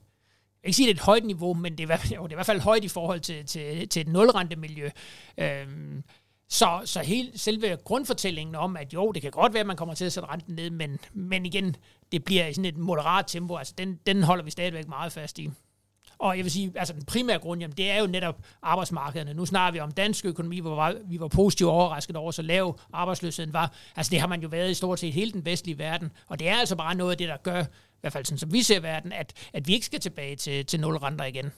jeg 0.62 0.68
ikke 0.68 0.76
sige, 0.76 0.86
det 0.86 0.92
er 0.92 1.00
et 1.00 1.04
højt 1.04 1.24
niveau, 1.24 1.54
men 1.54 1.78
det 1.78 1.90
er, 1.90 1.98
jo, 2.16 2.22
det 2.22 2.28
er 2.28 2.30
i 2.30 2.34
hvert 2.34 2.46
fald 2.46 2.60
højt 2.60 2.84
i 2.84 2.88
forhold 2.88 3.20
til, 3.20 3.46
til, 3.46 3.88
til 3.88 4.00
et 4.00 4.08
nulrentemiljø. 4.08 4.90
Øhm, 5.38 6.04
så, 6.48 6.80
så 6.84 7.00
hele, 7.00 7.38
selve 7.38 7.76
grundfortællingen 7.84 8.54
om, 8.54 8.76
at 8.76 8.94
jo, 8.94 9.12
det 9.12 9.22
kan 9.22 9.30
godt 9.30 9.52
være, 9.52 9.60
at 9.60 9.66
man 9.66 9.76
kommer 9.76 9.94
til 9.94 10.04
at 10.04 10.12
sætte 10.12 10.28
renten 10.28 10.54
ned, 10.54 10.70
men, 10.70 10.98
men 11.12 11.46
igen, 11.46 11.76
det 12.12 12.24
bliver 12.24 12.46
i 12.46 12.52
sådan 12.52 12.64
et 12.64 12.76
moderat 12.76 13.24
tempo. 13.26 13.56
Altså, 13.56 13.74
den, 13.78 14.00
den 14.06 14.22
holder 14.22 14.44
vi 14.44 14.50
stadigvæk 14.50 14.88
meget 14.88 15.12
fast 15.12 15.38
i. 15.38 15.50
Og 16.18 16.36
jeg 16.36 16.44
vil 16.44 16.52
sige, 16.52 16.72
altså 16.76 16.94
den 16.94 17.04
primære 17.04 17.38
grund, 17.38 17.60
jamen, 17.60 17.76
det 17.76 17.90
er 17.90 18.00
jo 18.00 18.06
netop 18.06 18.38
arbejdsmarkederne. 18.62 19.34
Nu 19.34 19.46
snakker 19.46 19.72
vi 19.72 19.80
om 19.80 19.92
dansk 19.92 20.24
økonomi, 20.24 20.60
hvor 20.60 20.94
vi 21.04 21.20
var 21.20 21.28
positivt 21.28 21.70
overrasket 21.70 22.16
over, 22.16 22.30
så 22.30 22.42
lav 22.42 22.78
arbejdsløsheden 22.92 23.52
var. 23.52 23.72
Altså 23.96 24.10
det 24.10 24.20
har 24.20 24.26
man 24.26 24.40
jo 24.42 24.48
været 24.48 24.70
i 24.70 24.74
stort 24.74 25.00
set 25.00 25.12
hele 25.12 25.32
den 25.32 25.44
vestlige 25.44 25.78
verden. 25.78 26.12
Og 26.26 26.38
det 26.38 26.48
er 26.48 26.56
altså 26.56 26.76
bare 26.76 26.94
noget 26.94 27.10
af 27.10 27.18
det, 27.18 27.28
der 27.28 27.36
gør, 27.36 27.62
i 27.62 28.00
hvert 28.00 28.12
fald 28.12 28.24
sådan 28.24 28.38
som 28.38 28.52
vi 28.52 28.62
ser 28.62 28.80
verden, 28.80 29.12
at, 29.12 29.32
at 29.52 29.66
vi 29.66 29.74
ikke 29.74 29.86
skal 29.86 30.00
tilbage 30.00 30.36
til, 30.36 30.66
til 30.66 30.80
nul 30.80 30.96
renter 30.96 31.24
igen. 31.24 31.52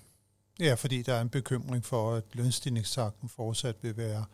Ja, 0.60 0.74
fordi 0.74 1.02
der 1.02 1.14
er 1.14 1.20
en 1.20 1.28
bekymring 1.28 1.84
for, 1.84 2.14
at 2.14 2.24
lønstigningstakten 2.32 3.28
fortsat 3.28 3.76
vil 3.82 3.96
være 3.96 4.24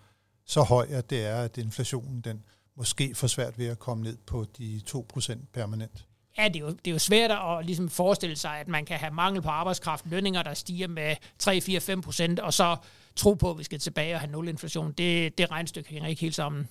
så 0.47 0.63
høj, 0.63 0.87
at 0.91 1.11
det 1.11 1.27
er, 1.27 1.37
at 1.37 1.59
inflationen 1.59 2.21
den 2.21 2.43
måske 2.77 3.15
får 3.15 3.27
svært 3.27 3.59
ved 3.59 3.67
at 3.67 3.79
komme 3.79 4.05
ned 4.05 4.17
på 4.27 4.47
de 4.59 4.81
2% 4.91 5.37
permanent 5.53 6.07
ja, 6.39 6.49
det 6.49 6.57
er, 6.57 6.61
jo, 6.61 6.69
det 6.69 6.87
er 6.87 6.91
jo 6.91 6.99
svært 6.99 7.31
at 7.31 7.67
ligesom 7.67 7.89
forestille 7.89 8.37
sig, 8.37 8.59
at 8.59 8.69
man 8.69 8.85
kan 8.85 8.97
have 8.97 9.15
mangel 9.15 9.43
på 9.43 9.49
arbejdskraft, 9.49 10.07
lønninger, 10.07 10.43
der 10.43 10.55
stiger 10.55 10.89
med 10.89 11.17
3, 11.39 11.61
4, 11.61 11.81
5 11.81 12.01
procent, 12.01 12.41
og 12.41 12.53
så 12.55 12.77
tro 13.17 13.35
på, 13.35 13.51
at 13.51 13.59
vi 13.59 13.65
skal 13.65 13.79
tilbage 13.79 14.15
og 14.15 14.21
have 14.21 14.33
nul 14.33 14.49
inflation. 14.49 14.93
Det, 14.93 15.39
det 15.39 15.51
regnstykke 15.51 15.91
hænger 15.91 16.09
ikke 16.09 16.21
helt 16.21 16.35
sammen. 16.35 16.69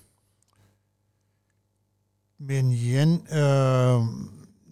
Men 2.38 2.72
Jan, 2.72 3.12
øh, 3.32 4.00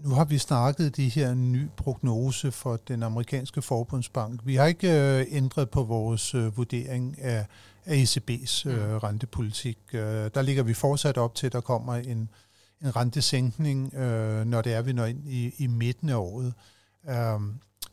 nu 0.05 0.15
har 0.15 0.25
vi 0.25 0.39
snakket 0.39 0.97
de 0.97 1.09
her 1.09 1.35
nye 1.35 1.69
prognose 1.77 2.53
for 2.53 2.77
den 2.77 3.03
amerikanske 3.03 3.63
forbundsbank. 3.63 4.41
Vi 4.45 4.55
har 4.55 4.67
ikke 4.67 4.91
øh, 4.91 5.27
ændret 5.31 5.71
på 5.71 5.83
vores 5.83 6.35
øh, 6.35 6.57
vurdering 6.57 7.23
af, 7.23 7.47
af 7.85 8.03
ECB's 8.03 8.69
øh, 8.69 8.93
mm. 8.93 8.99
rentepolitik. 8.99 9.79
Øh, 9.93 10.01
der 10.35 10.43
ligger 10.43 10.63
vi 10.63 10.75
fortsat 10.75 11.19
op 11.19 11.35
til, 11.35 11.47
at 11.47 11.53
der 11.53 11.61
kommer 11.61 11.95
en 11.95 12.29
en 12.83 12.97
rentesænkning, 12.97 13.95
øh, 13.95 14.45
når 14.47 14.63
det 14.63 14.73
er, 14.73 14.83
vi 14.83 14.93
når 14.93 15.05
ind 15.05 15.29
i, 15.29 15.55
i 15.59 15.67
midten 15.67 16.09
af 16.09 16.17
året. 16.17 16.55
Øh, 17.09 17.41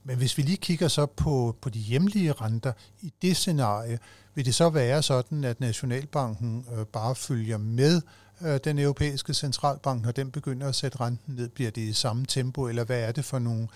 Men 0.04 0.18
hvis 0.18 0.38
vi 0.38 0.44
lige 0.44 0.58
kigger 0.58 0.88
så 0.88 1.06
på, 1.06 1.56
på 1.62 1.70
de 1.70 1.80
hjemlige 1.80 2.32
renter 2.32 2.74
i 3.02 3.14
det 3.22 3.38
scenarie, 3.38 4.00
vil 4.36 4.46
det 4.46 4.56
så 4.56 4.70
være 4.70 5.04
sådan, 5.04 5.44
at 5.44 5.60
Nationalbanken 5.60 6.66
øh, 6.78 6.86
bare 6.86 7.16
følger 7.16 7.58
med 7.58 8.02
øh, 8.42 8.60
den 8.64 8.80
europæiske 8.80 9.34
centralbank, 9.34 10.04
når 10.04 10.12
den 10.12 10.32
begynder 10.32 10.68
at 10.68 10.76
sætte 10.76 11.00
renten 11.00 11.36
ned? 11.36 11.50
Bliver 11.50 11.72
det 11.72 11.82
i 11.82 11.94
samme 11.94 12.26
tempo, 12.26 12.68
eller 12.68 12.84
hvad 12.84 13.00
er 13.00 13.12
det 13.12 13.26
for 13.26 13.40
nogle 13.40 13.68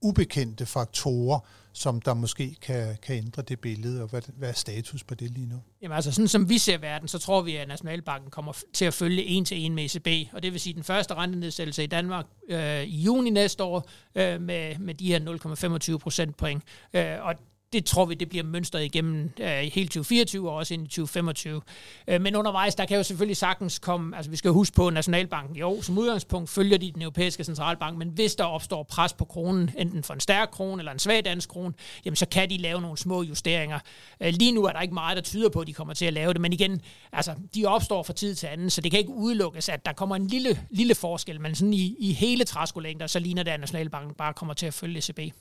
ubekendte 0.00 0.66
faktorer, 0.66 1.40
som 1.72 2.00
der 2.00 2.14
måske 2.14 2.56
kan, 2.62 2.96
kan 3.02 3.16
ændre 3.16 3.42
det 3.42 3.60
billede, 3.60 4.02
og 4.02 4.08
hvad, 4.08 4.22
hvad 4.36 4.48
er 4.48 4.52
status 4.52 5.04
på 5.04 5.14
det 5.14 5.30
lige 5.30 5.46
nu? 5.46 5.62
Jamen 5.82 5.94
altså, 5.94 6.12
sådan 6.12 6.28
som 6.28 6.48
vi 6.48 6.58
ser 6.58 6.78
verden, 6.78 7.08
så 7.08 7.18
tror 7.18 7.42
vi, 7.42 7.56
at 7.56 7.68
Nationalbanken 7.68 8.30
kommer 8.30 8.52
til 8.72 8.84
at 8.84 8.94
følge 8.94 9.24
en 9.24 9.44
til 9.44 9.58
en 9.58 9.74
med 9.74 9.84
ECB, 9.84 10.34
og 10.34 10.42
det 10.42 10.52
vil 10.52 10.60
sige 10.60 10.74
den 10.74 10.84
første 10.84 11.14
rentenedsættelse 11.14 11.84
i 11.84 11.86
Danmark 11.86 12.26
øh, 12.48 12.82
i 12.82 13.02
juni 13.02 13.30
næste 13.30 13.64
år 13.64 13.88
øh, 14.14 14.40
med, 14.40 14.78
med 14.78 14.94
de 14.94 15.06
her 15.06 15.90
0,25 15.92 15.98
procentpoint. 15.98 16.62
Øh, 16.94 17.16
og 17.20 17.34
det 17.72 17.84
tror 17.84 18.04
vi, 18.04 18.14
det 18.14 18.28
bliver 18.28 18.44
mønstret 18.44 18.84
igennem 18.84 19.30
øh, 19.40 19.48
hele 19.48 19.86
2024 19.86 20.50
og 20.50 20.56
også 20.56 20.74
ind 20.74 20.84
i 20.84 20.86
2025. 20.86 21.62
Øh, 22.08 22.20
men 22.20 22.36
undervejs, 22.36 22.74
der 22.74 22.86
kan 22.86 22.96
jo 22.96 23.02
selvfølgelig 23.02 23.36
sagtens 23.36 23.78
komme, 23.78 24.16
altså 24.16 24.30
vi 24.30 24.36
skal 24.36 24.50
huske 24.50 24.74
på 24.74 24.90
Nationalbanken, 24.90 25.56
jo, 25.56 25.82
som 25.82 25.98
udgangspunkt 25.98 26.50
følger 26.50 26.78
de 26.78 26.92
den 26.92 27.02
europæiske 27.02 27.44
centralbank, 27.44 27.98
men 27.98 28.08
hvis 28.08 28.34
der 28.34 28.44
opstår 28.44 28.82
pres 28.82 29.12
på 29.12 29.24
kronen, 29.24 29.70
enten 29.78 30.02
for 30.02 30.14
en 30.14 30.20
stærk 30.20 30.48
krone 30.50 30.80
eller 30.80 30.92
en 30.92 30.98
svag 30.98 31.24
dansk 31.24 31.48
krone, 31.48 31.74
jamen 32.04 32.16
så 32.16 32.26
kan 32.26 32.50
de 32.50 32.56
lave 32.56 32.80
nogle 32.80 32.98
små 32.98 33.22
justeringer. 33.22 33.78
Øh, 34.20 34.32
lige 34.34 34.52
nu 34.52 34.64
er 34.64 34.72
der 34.72 34.80
ikke 34.80 34.94
meget, 34.94 35.16
der 35.16 35.22
tyder 35.22 35.48
på, 35.48 35.60
at 35.60 35.66
de 35.66 35.72
kommer 35.72 35.94
til 35.94 36.04
at 36.04 36.12
lave 36.12 36.32
det, 36.32 36.40
men 36.40 36.52
igen, 36.52 36.80
altså 37.12 37.34
de 37.54 37.66
opstår 37.66 38.02
fra 38.02 38.12
tid 38.12 38.34
til 38.34 38.46
anden, 38.46 38.70
så 38.70 38.80
det 38.80 38.90
kan 38.90 39.00
ikke 39.00 39.12
udelukkes, 39.12 39.68
at 39.68 39.86
der 39.86 39.92
kommer 39.92 40.16
en 40.16 40.26
lille, 40.26 40.66
lille 40.70 40.94
forskel, 40.94 41.40
men 41.40 41.54
sådan 41.54 41.74
i, 41.74 41.96
i 41.98 42.12
hele 42.12 42.44
træskolængder, 42.44 43.06
så 43.06 43.18
ligner 43.18 43.42
det, 43.42 43.50
at 43.50 43.60
Nationalbanken 43.60 44.14
bare 44.14 44.34
kommer 44.34 44.54
til 44.54 44.66
at 44.66 44.74
følge 44.74 44.98
ECB. 44.98 45.34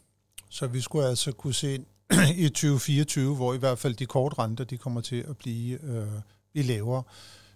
Så 0.49 0.67
vi 0.67 0.81
skulle 0.81 1.07
altså 1.07 1.31
kunne 1.31 1.53
se 1.53 1.79
i 2.45 2.49
2024, 2.49 3.35
hvor 3.35 3.53
i 3.53 3.57
hvert 3.57 3.79
fald 3.79 3.93
de 3.95 4.05
korte 4.05 4.39
renter, 4.39 4.63
de 4.63 4.77
kommer 4.77 5.01
til 5.01 5.25
at 5.29 5.37
blive, 5.37 5.79
øh, 5.83 6.07
blive 6.51 6.65
lavere 6.65 7.03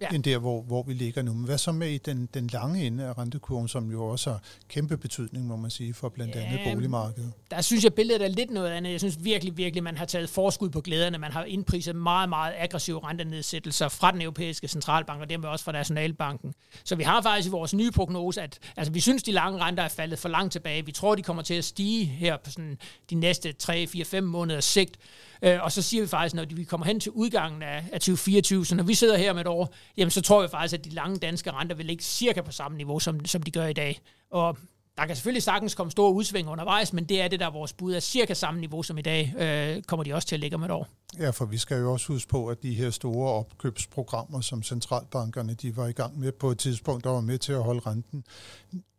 ja. 0.02 0.08
end 0.10 0.24
der, 0.24 0.38
hvor, 0.38 0.62
hvor 0.62 0.84
vi 0.84 0.94
ligger 0.94 1.22
nu. 1.22 1.34
Men 1.34 1.46
hvad 1.46 1.58
så 1.58 1.72
med 1.72 1.90
i 1.90 1.98
den, 1.98 2.30
den 2.34 2.48
lange 2.48 2.86
ende 2.86 3.04
af 3.04 3.18
rentekurven, 3.18 3.68
som 3.68 3.92
jo 3.92 4.06
også 4.06 4.30
har 4.30 4.42
kæmpe 4.68 4.98
betydning, 4.98 5.48
må 5.48 5.56
man 5.56 5.72
sige, 5.72 5.94
for 5.94 6.10
blandt 6.10 6.36
andet 6.36 6.60
ja, 6.66 6.74
boligmarkedet? 6.74 7.32
Der 7.52 7.62
synes 7.62 7.84
jeg, 7.84 7.94
billedet 7.94 8.22
er 8.22 8.28
lidt 8.28 8.52
noget 8.52 8.70
andet. 8.70 8.92
Jeg 8.92 9.00
synes 9.00 9.24
virkelig, 9.24 9.58
virkelig, 9.58 9.84
man 9.84 9.98
har 9.98 10.06
taget 10.06 10.30
forskud 10.30 10.70
på 10.70 10.82
glæderne. 10.82 11.18
Man 11.18 11.32
har 11.32 11.44
indpriset 11.44 11.96
meget, 11.96 12.30
meget 12.30 12.54
aggressive 12.58 13.00
rentenedsættelser 13.04 13.90
fra 13.90 14.12
den 14.12 14.22
europæiske 14.22 14.68
centralbank, 14.68 15.22
og 15.22 15.30
dermed 15.30 15.50
også 15.50 15.66
fra 15.66 15.72
Nationalbanken. 15.72 16.54
Så 16.84 16.96
vi 16.96 17.04
har 17.04 17.22
faktisk 17.22 17.48
i 17.48 17.52
vores 17.52 17.74
nye 17.74 17.92
prognose, 17.92 18.42
at 18.42 18.60
altså, 18.78 18.94
vi 18.94 19.00
synes, 19.00 19.24
de 19.24 19.32
lange 19.32 19.60
renter 19.60 19.84
er 19.84 19.88
faldet 19.88 20.20
for 20.20 20.30
langt 20.30 20.52
tilbage. 20.52 20.86
Vi 20.86 20.92
tror, 20.92 21.16
de 21.16 21.22
kommer 21.22 21.44
til 21.44 21.54
at 21.54 21.66
stige 21.66 22.06
her 22.06 22.38
på 22.38 22.52
sådan 22.52 22.78
de 23.10 23.16
næste 23.16 23.54
3, 23.54 23.88
4, 23.88 24.06
5 24.06 24.24
måneders 24.24 24.66
sigt. 24.66 24.98
Øh, 25.42 25.64
og 25.64 25.72
så 25.72 25.82
siger 25.82 26.04
vi 26.04 26.08
faktisk, 26.08 26.36
når 26.36 26.46
vi 26.50 26.64
kommer 26.64 26.86
hen 26.86 27.00
til 27.00 27.12
udgangen 27.12 27.64
af, 27.64 27.84
af 27.92 28.00
2024, 28.00 28.66
så 28.66 28.76
når 28.76 28.84
vi 28.84 28.94
sidder 28.94 29.18
her 29.18 29.34
med 29.34 29.42
et 29.42 29.48
år, 29.48 29.74
jamen 29.98 30.12
så 30.12 30.22
tror 30.22 30.42
vi 30.42 30.48
faktisk, 30.48 30.74
at 30.74 30.86
de 30.86 30.90
lange 30.90 31.18
danske 31.18 31.52
renter 31.52 31.76
vil 31.76 31.86
ligge 31.86 32.04
cirka 32.04 32.42
på 32.42 32.52
samme 32.52 32.78
niveau, 32.78 33.00
som, 33.00 33.26
som 33.26 33.44
de 33.44 33.52
gør 33.52 33.66
i 33.66 33.74
dag. 33.74 34.02
Og 34.32 34.58
der 34.98 35.06
kan 35.06 35.16
selvfølgelig 35.16 35.44
sagtens 35.44 35.76
komme 35.76 35.92
store 35.92 36.14
udsving 36.14 36.50
undervejs, 36.50 36.94
men 36.94 37.06
det 37.06 37.22
er 37.22 37.28
det, 37.28 37.40
der 37.40 37.46
er 37.46 37.52
vores 37.52 37.74
bud 37.74 37.94
er 37.94 38.00
cirka 38.00 38.34
samme 38.34 38.60
niveau 38.60 38.84
som 38.84 38.98
i 38.98 39.02
dag, 39.02 39.34
øh, 39.38 39.84
kommer 39.84 40.04
de 40.04 40.14
også 40.14 40.28
til 40.28 40.36
at 40.36 40.40
ligge 40.40 40.56
om 40.56 40.64
et 40.64 40.72
år. 40.72 40.88
Ja, 41.20 41.30
for 41.30 41.46
vi 41.46 41.58
skal 41.58 41.80
jo 41.80 41.92
også 41.92 42.08
huske 42.08 42.30
på, 42.30 42.48
at 42.48 42.64
de 42.64 42.74
her 42.74 42.90
store 42.90 43.32
opkøbsprogrammer, 43.32 44.42
som 44.42 44.64
centralbankerne 44.64 45.54
de 45.54 45.78
var 45.78 45.88
i 45.88 45.92
gang 45.92 46.20
med 46.20 46.32
på 46.32 46.52
et 46.52 46.58
tidspunkt, 46.58 47.04
der 47.04 47.10
var 47.10 47.22
med 47.22 47.38
til 47.38 47.54
at 47.54 47.64
holde 47.64 47.80
renten 47.80 48.24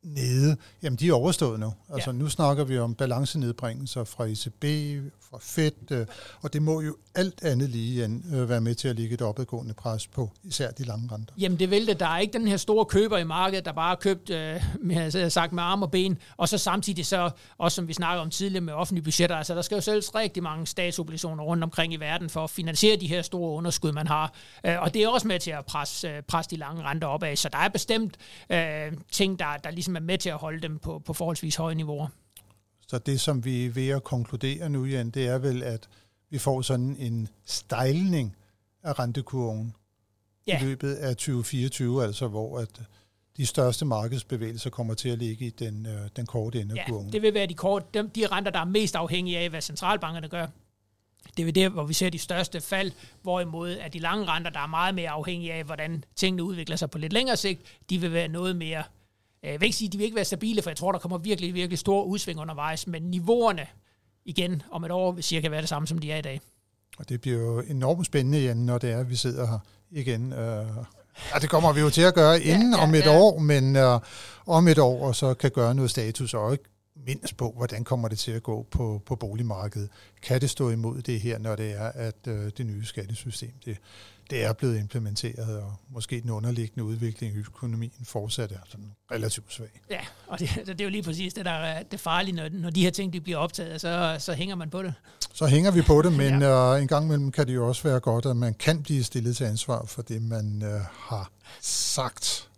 nede, 0.07 0.57
jamen 0.83 0.99
de 0.99 1.09
er 1.09 1.12
overstået 1.12 1.61
nu. 1.61 1.73
Altså 1.92 2.11
ja. 2.11 2.16
nu 2.16 2.29
snakker 2.29 2.64
vi 2.64 2.79
om 2.79 2.95
balancenedbringelser 2.95 4.05
fra 4.05 4.25
ECB, 4.25 4.64
fra 5.31 5.38
Fed, 5.40 5.90
øh, 5.90 6.07
og 6.42 6.53
det 6.53 6.62
må 6.62 6.81
jo 6.81 6.97
alt 7.14 7.45
andet 7.45 7.71
lige 7.71 8.05
end, 8.05 8.35
øh, 8.35 8.49
være 8.49 8.61
med 8.61 8.75
til 8.75 8.88
at 8.88 8.97
ligge 8.97 9.14
et 9.14 9.23
opadgående 9.23 9.75
pres 9.75 10.07
på 10.07 10.31
især 10.45 10.71
de 10.71 10.85
lange 10.85 11.09
renter. 11.12 11.35
Jamen 11.38 11.59
det 11.59 11.71
vil 11.71 11.87
det. 11.87 12.01
Der 12.01 12.07
er 12.07 12.19
ikke 12.19 12.38
den 12.38 12.49
her 12.49 12.57
store 12.57 12.85
køber 12.85 13.19
i 13.19 13.25
markedet, 13.25 13.64
der 13.64 13.73
bare 13.73 13.88
har 13.88 13.97
købt 13.97 14.31
øh, 14.31 14.62
med, 14.81 15.31
sagt, 15.31 15.53
med 15.53 15.62
arm 15.62 15.83
og 15.83 15.90
ben, 15.90 16.19
og 16.37 16.49
så 16.49 16.59
samtidig 16.59 17.07
så, 17.07 17.31
også 17.59 17.77
som 17.77 17.88
vi 17.88 17.92
snakker 17.92 18.23
om 18.23 18.31
tidligere 18.31 18.64
med 18.64 18.73
offentlige 18.73 19.05
budgetter, 19.05 19.37
altså 19.37 19.55
der 19.55 19.62
skal 19.62 19.75
jo 19.75 19.81
selv 19.81 20.03
rigtig 20.14 20.42
mange 20.42 20.66
statsobligationer 20.66 21.45
rundt 21.45 21.64
omkring 21.64 21.92
i 21.92 21.97
verden 21.97 22.31
for 22.31 22.45
at 22.45 22.51
finansiere 22.51 22.97
de 22.97 23.07
her 23.07 23.23
store 23.23 23.53
underskud, 23.53 23.92
man 23.92 24.07
har. 24.07 24.33
Øh, 24.66 24.83
og 24.83 24.95
det 24.95 25.03
er 25.03 25.09
også 25.09 25.29
med 25.29 25.40
til 25.40 25.51
at 25.51 25.64
presse, 25.66 26.23
presse 26.29 26.51
de 26.51 26.57
lange 26.57 26.83
renter 26.83 27.07
opad. 27.07 27.37
Så 27.37 27.49
der 27.49 27.59
er 27.59 27.69
bestemt 27.69 28.16
øh, 28.51 28.92
ting, 29.12 29.38
der, 29.38 29.57
der 29.64 29.71
ligesom 29.71 29.96
er 29.97 30.01
med 30.01 30.19
til 30.19 30.31
at 30.31 30.37
holde 30.37 30.61
dem 30.61 30.79
på, 30.79 30.99
på 30.99 31.13
forholdsvis 31.13 31.57
høje 31.57 31.75
niveauer. 31.75 32.09
Så 32.87 32.99
det, 32.99 33.21
som 33.21 33.45
vi 33.45 33.67
er 33.67 33.71
ved 33.71 33.89
at 33.89 34.05
konkludere 34.05 34.69
nu, 34.69 34.85
Jan, 34.85 35.11
det 35.11 35.27
er 35.27 35.39
vel, 35.39 35.63
at 35.63 35.89
vi 36.31 36.39
får 36.39 36.63
sådan 36.63 36.97
en 36.99 37.29
stejlning 37.45 38.37
af 38.83 38.99
rentekurven 38.99 39.75
ja. 40.47 40.61
i 40.61 40.65
løbet 40.65 40.95
af 40.95 41.17
2024, 41.17 42.05
altså 42.05 42.29
hvor 42.29 42.59
at 42.59 42.83
de 43.37 43.47
største 43.47 43.85
markedsbevægelser 43.85 44.71
kommer 44.71 44.95
til 44.95 45.09
at 45.09 45.19
ligge 45.19 45.47
i 45.47 45.51
den, 45.51 45.87
øh, 45.87 46.09
den 46.17 46.27
korte 46.27 46.61
ende 46.61 46.81
af 46.81 46.87
kurven. 46.89 47.13
det 47.13 47.23
vil 47.23 47.35
være 47.35 47.47
de, 47.47 47.55
kort, 47.55 47.95
de, 47.95 48.11
de 48.15 48.27
renter, 48.27 48.51
der 48.51 48.61
er 48.61 48.65
mest 48.65 48.97
afhængige 48.97 49.39
af, 49.39 49.51
hvad 49.51 49.61
centralbankerne 49.61 50.29
gør. 50.29 50.47
Det 51.37 51.49
er 51.49 51.53
det, 51.53 51.71
hvor 51.71 51.85
vi 51.85 51.95
ser 51.95 52.11
de 52.11 52.19
største 52.19 52.61
fald, 52.61 52.93
hvorimod 53.23 53.71
at 53.71 53.93
de 53.93 53.99
lange 53.99 54.25
renter, 54.25 54.51
der 54.51 54.61
er 54.61 54.67
meget 54.67 54.95
mere 54.95 55.11
afhængige 55.11 55.53
af, 55.53 55.65
hvordan 55.65 56.05
tingene 56.17 56.43
udvikler 56.43 56.77
sig 56.77 56.91
på 56.91 56.99
lidt 56.99 57.13
længere 57.13 57.37
sigt, 57.37 57.63
de 57.91 58.01
vil 58.01 58.13
være 58.13 58.29
noget 58.29 58.57
mere 58.57 58.83
jeg 59.42 59.61
vil 59.61 59.66
ikke 59.66 59.77
sige, 59.77 59.88
at 59.88 59.92
de 59.92 59.99
vil 59.99 60.05
ikke 60.05 60.16
være 60.16 60.25
stabile, 60.25 60.62
for 60.62 60.70
jeg 60.70 60.77
tror, 60.77 60.92
der 60.92 60.99
kommer 60.99 61.18
virkelig, 61.18 61.55
virkelig 61.55 61.79
store 61.79 62.07
udsving 62.07 62.40
undervejs, 62.40 62.87
men 62.87 63.03
niveauerne 63.03 63.66
igen 64.25 64.62
om 64.70 64.85
et 64.85 64.90
år 64.90 65.12
vil 65.12 65.25
cirka 65.25 65.49
være 65.49 65.61
det 65.61 65.68
samme, 65.68 65.88
som 65.88 65.99
de 65.99 66.12
er 66.12 66.16
i 66.16 66.22
dag. 66.22 66.40
Og 66.99 67.09
det 67.09 67.20
bliver 67.20 67.38
jo 67.38 67.61
enormt 67.61 68.07
spændende, 68.07 68.44
igen, 68.44 68.57
når 68.57 68.79
det 68.79 68.90
er, 68.90 68.99
at 68.99 69.11
vi 69.11 69.16
sidder 69.16 69.46
her 69.46 69.59
igen. 69.90 70.33
Øh, 70.33 70.66
ja, 71.35 71.38
det 71.40 71.51
kommer 71.51 71.72
vi 71.72 71.81
jo 71.81 71.90
til 71.90 72.03
at 72.03 72.14
gøre 72.14 72.42
inden 72.53 72.72
ja, 72.72 72.79
ja, 72.79 72.83
om 72.83 72.94
et 72.94 73.05
ja. 73.05 73.18
år, 73.18 73.38
men 73.38 73.77
uh, 73.77 74.01
om 74.46 74.68
et 74.68 74.79
år, 74.79 75.07
og 75.07 75.16
så 75.16 75.35
kan 75.35 75.51
gøre 75.51 75.75
noget 75.75 75.90
status, 75.90 76.35
og 76.35 76.53
ikke 76.53 76.64
mindst 77.07 77.37
på, 77.37 77.53
hvordan 77.57 77.85
kommer 77.85 78.09
det 78.09 78.18
til 78.18 78.33
at 78.33 78.42
gå 78.42 78.66
på, 78.70 79.03
på 79.07 79.16
boligmarkedet. 79.16 79.88
Kan 80.22 80.40
det 80.40 80.51
stå 80.51 80.70
imod 80.70 81.03
det 81.03 81.20
her, 81.20 81.38
når 81.38 81.57
det 81.57 81.72
er, 81.72 81.92
at 81.94 82.16
uh, 82.29 82.49
det 82.57 82.66
nye 82.66 82.85
skattesystem 82.85 83.53
det, 83.64 83.77
det 84.31 84.45
er 84.45 84.53
blevet 84.53 84.79
implementeret, 84.79 85.62
og 85.62 85.75
måske 85.89 86.21
den 86.21 86.31
underliggende 86.31 86.85
udvikling 86.85 87.35
i 87.35 87.39
økonomien 87.39 87.93
fortsat 88.05 88.53
er 88.53 88.59
sådan 88.69 88.93
relativt 89.11 89.53
svag. 89.53 89.81
Ja, 89.91 90.01
og 90.27 90.39
det, 90.39 90.51
det 90.67 90.81
er 90.81 90.85
jo 90.85 90.91
lige 90.91 91.03
præcis 91.03 91.35
det, 91.35 91.45
der 91.45 91.51
er 91.51 91.83
det 91.83 92.01
farlige, 92.01 92.35
når, 92.35 92.49
når 92.53 92.71
de 92.71 92.83
her 92.83 92.91
ting 92.91 93.12
de 93.12 93.21
bliver 93.21 93.39
optaget, 93.39 93.81
så, 93.81 94.17
så 94.19 94.33
hænger 94.33 94.55
man 94.55 94.71
på 94.71 94.83
det. 94.83 94.95
Så 95.35 95.47
hænger 95.47 95.71
vi 95.71 95.83
på 95.83 96.03
det, 96.03 96.12
men 96.23 96.43
ja. 96.43 96.75
uh, 96.75 96.83
en 96.83 96.89
gang 96.89 97.05
imellem 97.05 97.33
kan 97.33 97.47
det 97.47 97.55
jo 97.55 97.69
også 97.69 97.83
være 97.83 98.01
godt, 98.01 98.27
at 98.27 98.37
man 98.37 98.55
kan 98.55 98.83
blive 98.83 99.05
stillet 99.05 99.37
til 99.37 99.45
ansvar 99.45 99.85
for 99.85 100.03
det, 100.03 100.23
man 100.23 100.62
uh, 100.62 100.81
har 100.91 101.31
sagt. 101.61 102.49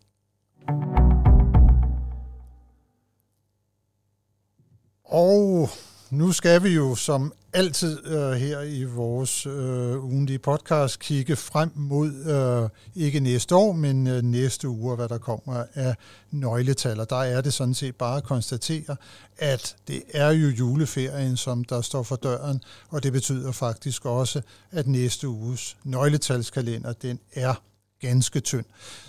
Og 5.05 5.69
nu 6.11 6.33
skal 6.33 6.63
vi 6.63 6.69
jo 6.69 6.95
som 6.95 7.33
altid 7.53 8.07
øh, 8.07 8.31
her 8.33 8.61
i 8.61 8.85
vores 8.85 9.47
øh, 9.47 10.05
ugenlige 10.05 10.39
podcast 10.39 10.99
kigge 10.99 11.37
frem 11.37 11.71
mod 11.75 12.13
øh, 12.15 13.03
ikke 13.05 13.21
næste 13.21 13.55
år, 13.55 13.73
men 13.73 14.07
øh, 14.07 14.23
næste 14.23 14.69
uge, 14.69 14.97
hvad 14.97 15.09
der 15.09 15.19
kommer 15.19 15.65
af 15.75 15.95
nøgletal. 16.31 17.01
Og 17.01 17.11
der 17.11 17.17
er 17.17 17.41
det 17.41 17.53
sådan 17.53 17.75
set 17.75 17.97
bare 17.97 18.17
at 18.17 18.25
konstatere, 18.25 18.97
at 19.39 19.77
det 19.89 20.03
er 20.15 20.31
jo 20.31 20.49
juleferien, 20.49 21.37
som 21.37 21.65
der 21.65 21.81
står 21.81 22.03
for 22.03 22.17
døren, 22.17 22.61
og 22.89 23.03
det 23.03 23.13
betyder 23.13 23.53
faktisk 23.53 24.05
også, 24.05 24.43
at 24.71 24.87
næste 24.87 25.29
uges 25.29 25.77
nøgletalskalender, 25.85 26.93
den 26.93 27.21
er 27.35 27.55
ganske 28.01 28.41
tynd. 28.41 28.65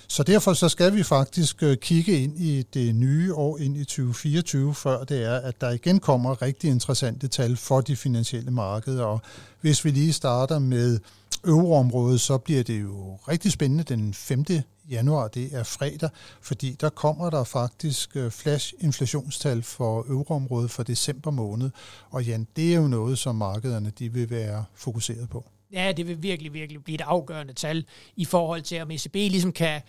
Så 0.07 0.23
derfor 0.23 0.53
så 0.53 0.69
skal 0.69 0.95
vi 0.95 1.03
faktisk 1.03 1.63
øh, 1.63 1.77
kigge 1.77 2.23
ind 2.23 2.39
i 2.39 2.61
det 2.73 2.95
nye 2.95 3.33
år, 3.33 3.57
ind 3.57 3.77
i 3.77 3.83
2024, 3.83 4.75
før 4.75 5.03
det 5.03 5.23
er, 5.23 5.35
at 5.35 5.61
der 5.61 5.69
igen 5.69 5.99
kommer 5.99 6.41
rigtig 6.41 6.69
interessante 6.69 7.27
tal 7.27 7.57
for 7.57 7.81
de 7.81 7.95
finansielle 7.95 8.51
markeder. 8.51 9.03
Og 9.03 9.21
hvis 9.61 9.85
vi 9.85 9.91
lige 9.91 10.13
starter 10.13 10.59
med 10.59 10.99
euroområdet, 11.45 12.21
så 12.21 12.37
bliver 12.37 12.63
det 12.63 12.81
jo 12.81 13.15
rigtig 13.27 13.51
spændende 13.51 13.83
den 13.83 14.13
5. 14.13 14.45
januar, 14.89 15.27
det 15.27 15.55
er 15.55 15.63
fredag, 15.63 16.09
fordi 16.41 16.77
der 16.81 16.89
kommer 16.89 17.29
der 17.29 17.43
faktisk 17.43 18.15
øh, 18.15 18.31
flash 18.31 18.73
inflationstal 18.79 19.63
for 19.63 20.05
euroområdet 20.09 20.71
for 20.71 20.83
december 20.83 21.31
måned. 21.31 21.69
Og 22.09 22.23
Jan, 22.23 22.47
det 22.55 22.73
er 22.73 22.77
jo 22.77 22.87
noget, 22.87 23.17
som 23.17 23.35
markederne 23.35 23.91
de 23.99 24.13
vil 24.13 24.29
være 24.29 24.65
fokuseret 24.75 25.29
på. 25.29 25.45
Ja, 25.73 25.91
det 25.91 26.07
vil 26.07 26.23
virkelig, 26.23 26.53
virkelig 26.53 26.83
blive 26.83 26.95
et 26.95 27.01
afgørende 27.01 27.53
tal 27.53 27.85
i 28.15 28.25
forhold 28.25 28.61
til, 28.61 28.81
om 28.81 28.91
ECB 28.91 29.13
ligesom 29.13 29.51
kan, 29.51 29.81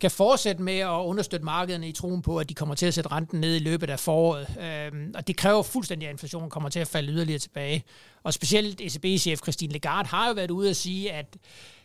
kan 0.00 0.10
fortsætte 0.10 0.62
med 0.62 0.78
at 0.78 0.88
understøtte 0.88 1.44
markederne 1.44 1.88
i 1.88 1.92
troen 1.92 2.22
på, 2.22 2.38
at 2.38 2.48
de 2.48 2.54
kommer 2.54 2.74
til 2.74 2.86
at 2.86 2.94
sætte 2.94 3.12
renten 3.12 3.40
ned 3.40 3.56
i 3.56 3.58
løbet 3.58 3.90
af 3.90 4.00
foråret. 4.00 4.56
Øhm, 4.60 5.12
og 5.14 5.26
det 5.26 5.36
kræver 5.36 5.62
fuldstændig, 5.62 6.08
at 6.08 6.12
inflationen 6.12 6.50
kommer 6.50 6.68
til 6.68 6.80
at 6.80 6.88
falde 6.88 7.12
yderligere 7.12 7.38
tilbage. 7.38 7.84
Og 8.22 8.34
specielt 8.34 8.80
ECB-chef 8.80 9.38
Christine 9.42 9.72
Lagarde 9.72 10.08
har 10.08 10.28
jo 10.28 10.34
været 10.34 10.50
ude 10.50 10.70
at 10.70 10.76
sige, 10.76 11.12
at 11.12 11.36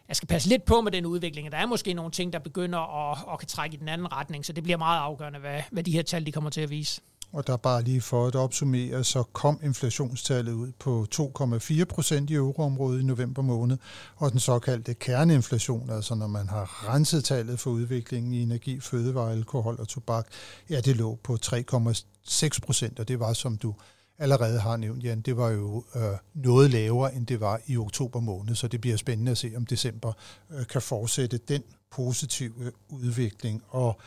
jeg 0.07 0.15
skal 0.15 0.27
passe 0.27 0.49
lidt 0.49 0.65
på 0.65 0.81
med 0.81 0.91
den 0.91 1.05
udvikling. 1.05 1.51
Der 1.51 1.57
er 1.57 1.65
måske 1.65 1.93
nogle 1.93 2.11
ting, 2.11 2.33
der 2.33 2.39
begynder 2.39 3.11
at, 3.11 3.17
at 3.33 3.39
kan 3.39 3.47
trække 3.47 3.75
i 3.75 3.79
den 3.79 3.87
anden 3.87 4.11
retning, 4.11 4.45
så 4.45 4.53
det 4.53 4.63
bliver 4.63 4.77
meget 4.77 4.99
afgørende, 4.99 5.39
hvad, 5.39 5.61
hvad 5.71 5.83
de 5.83 5.91
her 5.91 6.01
tal 6.01 6.25
de 6.25 6.31
kommer 6.31 6.49
til 6.49 6.61
at 6.61 6.69
vise. 6.69 7.01
Og 7.31 7.47
der 7.47 7.57
bare 7.57 7.81
lige 7.81 8.01
for 8.01 8.27
at 8.27 8.35
opsummere, 8.35 9.03
så 9.03 9.23
kom 9.23 9.59
inflationstallet 9.63 10.53
ud 10.53 10.71
på 10.79 11.07
2,4 11.15 11.83
procent 11.83 12.29
i 12.29 12.33
euroområdet 12.33 13.01
i 13.01 13.03
november 13.03 13.41
måned, 13.41 13.77
og 14.15 14.31
den 14.31 14.39
såkaldte 14.39 14.93
kerneinflation, 14.93 15.89
altså 15.89 16.15
når 16.15 16.27
man 16.27 16.49
har 16.49 16.93
renset 16.93 17.23
tallet 17.23 17.59
for 17.59 17.69
udviklingen 17.71 18.33
i 18.33 18.41
energi, 18.41 18.79
fødevare, 18.79 19.31
alkohol 19.31 19.75
og 19.79 19.87
tobak, 19.87 20.27
ja, 20.69 20.81
det 20.81 20.97
lå 20.97 21.19
på 21.23 21.37
3,6 21.45 22.59
procent, 22.61 22.99
og 22.99 23.07
det 23.07 23.19
var, 23.19 23.33
som 23.33 23.57
du 23.57 23.75
allerede 24.19 24.59
har 24.59 24.77
nævnt, 24.77 25.03
Jan, 25.03 25.21
det 25.21 25.37
var 25.37 25.49
jo 25.49 25.83
øh, 25.95 26.01
noget 26.33 26.69
lavere, 26.71 27.15
end 27.15 27.27
det 27.27 27.39
var 27.39 27.61
i 27.67 27.77
oktober 27.77 28.19
måned, 28.19 28.55
så 28.55 28.67
det 28.67 28.81
bliver 28.81 28.97
spændende 28.97 29.31
at 29.31 29.37
se, 29.37 29.51
om 29.55 29.65
december 29.65 30.13
øh, 30.51 30.67
kan 30.67 30.81
fortsætte 30.81 31.37
den 31.37 31.63
positive 31.91 32.53
øh, 32.59 32.71
udvikling. 32.89 33.63
Og 33.69 33.99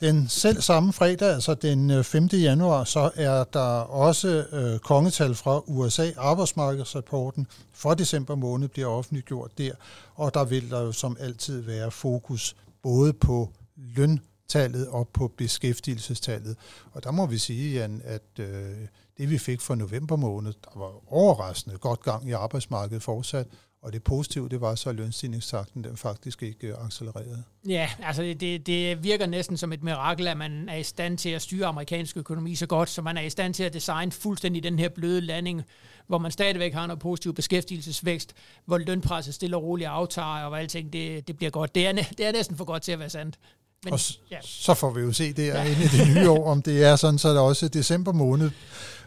den 0.00 0.28
selv 0.28 0.60
samme 0.60 0.92
fredag, 0.92 1.34
altså 1.34 1.54
den 1.54 1.90
øh, 1.90 2.04
5. 2.04 2.26
Januar, 2.26 2.84
så 2.84 3.10
er 3.14 3.44
der 3.44 3.80
også 3.80 4.46
øh, 4.52 4.78
kongetal 4.78 5.34
fra 5.34 5.62
USA. 5.66 6.10
Arbejdsmarkedsrapporten 6.16 7.46
for 7.72 7.94
december 7.94 8.34
måned 8.34 8.68
bliver 8.68 8.88
offentliggjort 8.88 9.58
der, 9.58 9.72
og 10.14 10.34
der 10.34 10.44
vil 10.44 10.70
der 10.70 10.80
jo 10.80 10.92
som 10.92 11.16
altid 11.20 11.60
være 11.60 11.90
fokus 11.90 12.56
både 12.82 13.12
på 13.12 13.52
løntallet 13.76 14.88
og 14.88 15.08
på 15.08 15.28
beskæftigelsestallet. 15.36 16.56
Og 16.92 17.04
der 17.04 17.10
må 17.10 17.26
vi 17.26 17.38
sige, 17.38 17.74
Jan, 17.74 18.02
at 18.04 18.38
øh, 18.38 18.76
det 19.18 19.30
vi 19.30 19.38
fik 19.38 19.60
for 19.60 19.74
november 19.74 20.16
måned, 20.16 20.52
der 20.64 20.78
var 20.78 21.12
overraskende 21.12 21.78
godt 21.78 22.02
gang 22.02 22.28
i 22.28 22.32
arbejdsmarkedet 22.32 23.02
fortsat, 23.02 23.46
og 23.82 23.92
det 23.92 24.02
positive, 24.02 24.48
det 24.48 24.60
var 24.60 24.74
så, 24.74 24.90
at 24.90 24.96
lønstigningstakten 24.96 25.84
den 25.84 25.96
faktisk 25.96 26.42
ikke 26.42 26.66
øh, 26.66 26.84
accelererede. 26.84 27.42
Ja, 27.68 27.90
altså 28.02 28.22
det, 28.22 28.66
det 28.66 29.04
virker 29.04 29.26
næsten 29.26 29.56
som 29.56 29.72
et 29.72 29.82
mirakel, 29.82 30.28
at 30.28 30.36
man 30.36 30.68
er 30.68 30.76
i 30.76 30.82
stand 30.82 31.18
til 31.18 31.28
at 31.28 31.42
styre 31.42 31.66
amerikansk 31.66 32.16
økonomi 32.16 32.54
så 32.54 32.66
godt, 32.66 32.88
så 32.88 33.02
man 33.02 33.16
er 33.16 33.20
i 33.20 33.30
stand 33.30 33.54
til 33.54 33.64
at 33.64 33.72
designe 33.72 34.12
fuldstændig 34.12 34.62
den 34.62 34.78
her 34.78 34.88
bløde 34.88 35.20
landing, 35.20 35.62
hvor 36.06 36.18
man 36.18 36.30
stadigvæk 36.30 36.74
har 36.74 36.86
noget 36.86 37.00
positiv 37.00 37.34
beskæftigelsesvækst, 37.34 38.34
hvor 38.64 38.78
lønpresset 38.78 39.34
stille 39.34 39.56
og 39.56 39.62
roligt 39.62 39.88
aftager, 39.88 40.42
og 40.42 40.48
hvor 40.48 40.56
alting 40.56 40.92
det, 40.92 41.28
det 41.28 41.36
bliver 41.36 41.50
godt. 41.50 41.74
Det 41.74 41.86
er, 41.86 41.92
det 41.92 42.26
er 42.26 42.32
næsten 42.32 42.56
for 42.56 42.64
godt 42.64 42.82
til 42.82 42.92
at 42.92 42.98
være 42.98 43.10
sandt. 43.10 43.38
Men, 43.84 43.92
og 43.92 44.00
ja. 44.30 44.38
så 44.42 44.74
får 44.74 44.90
vi 44.90 45.00
jo 45.00 45.12
se 45.12 45.32
det 45.32 45.46
ja. 45.46 45.64
inde 45.70 45.84
i 45.84 45.86
det 45.86 46.14
nye 46.14 46.30
år, 46.30 46.50
om 46.50 46.62
det 46.62 46.84
er 46.84 46.96
sådan, 46.96 47.18
så 47.18 47.34
der 47.34 47.40
også 47.40 47.68
december 47.68 48.12
måned 48.12 48.50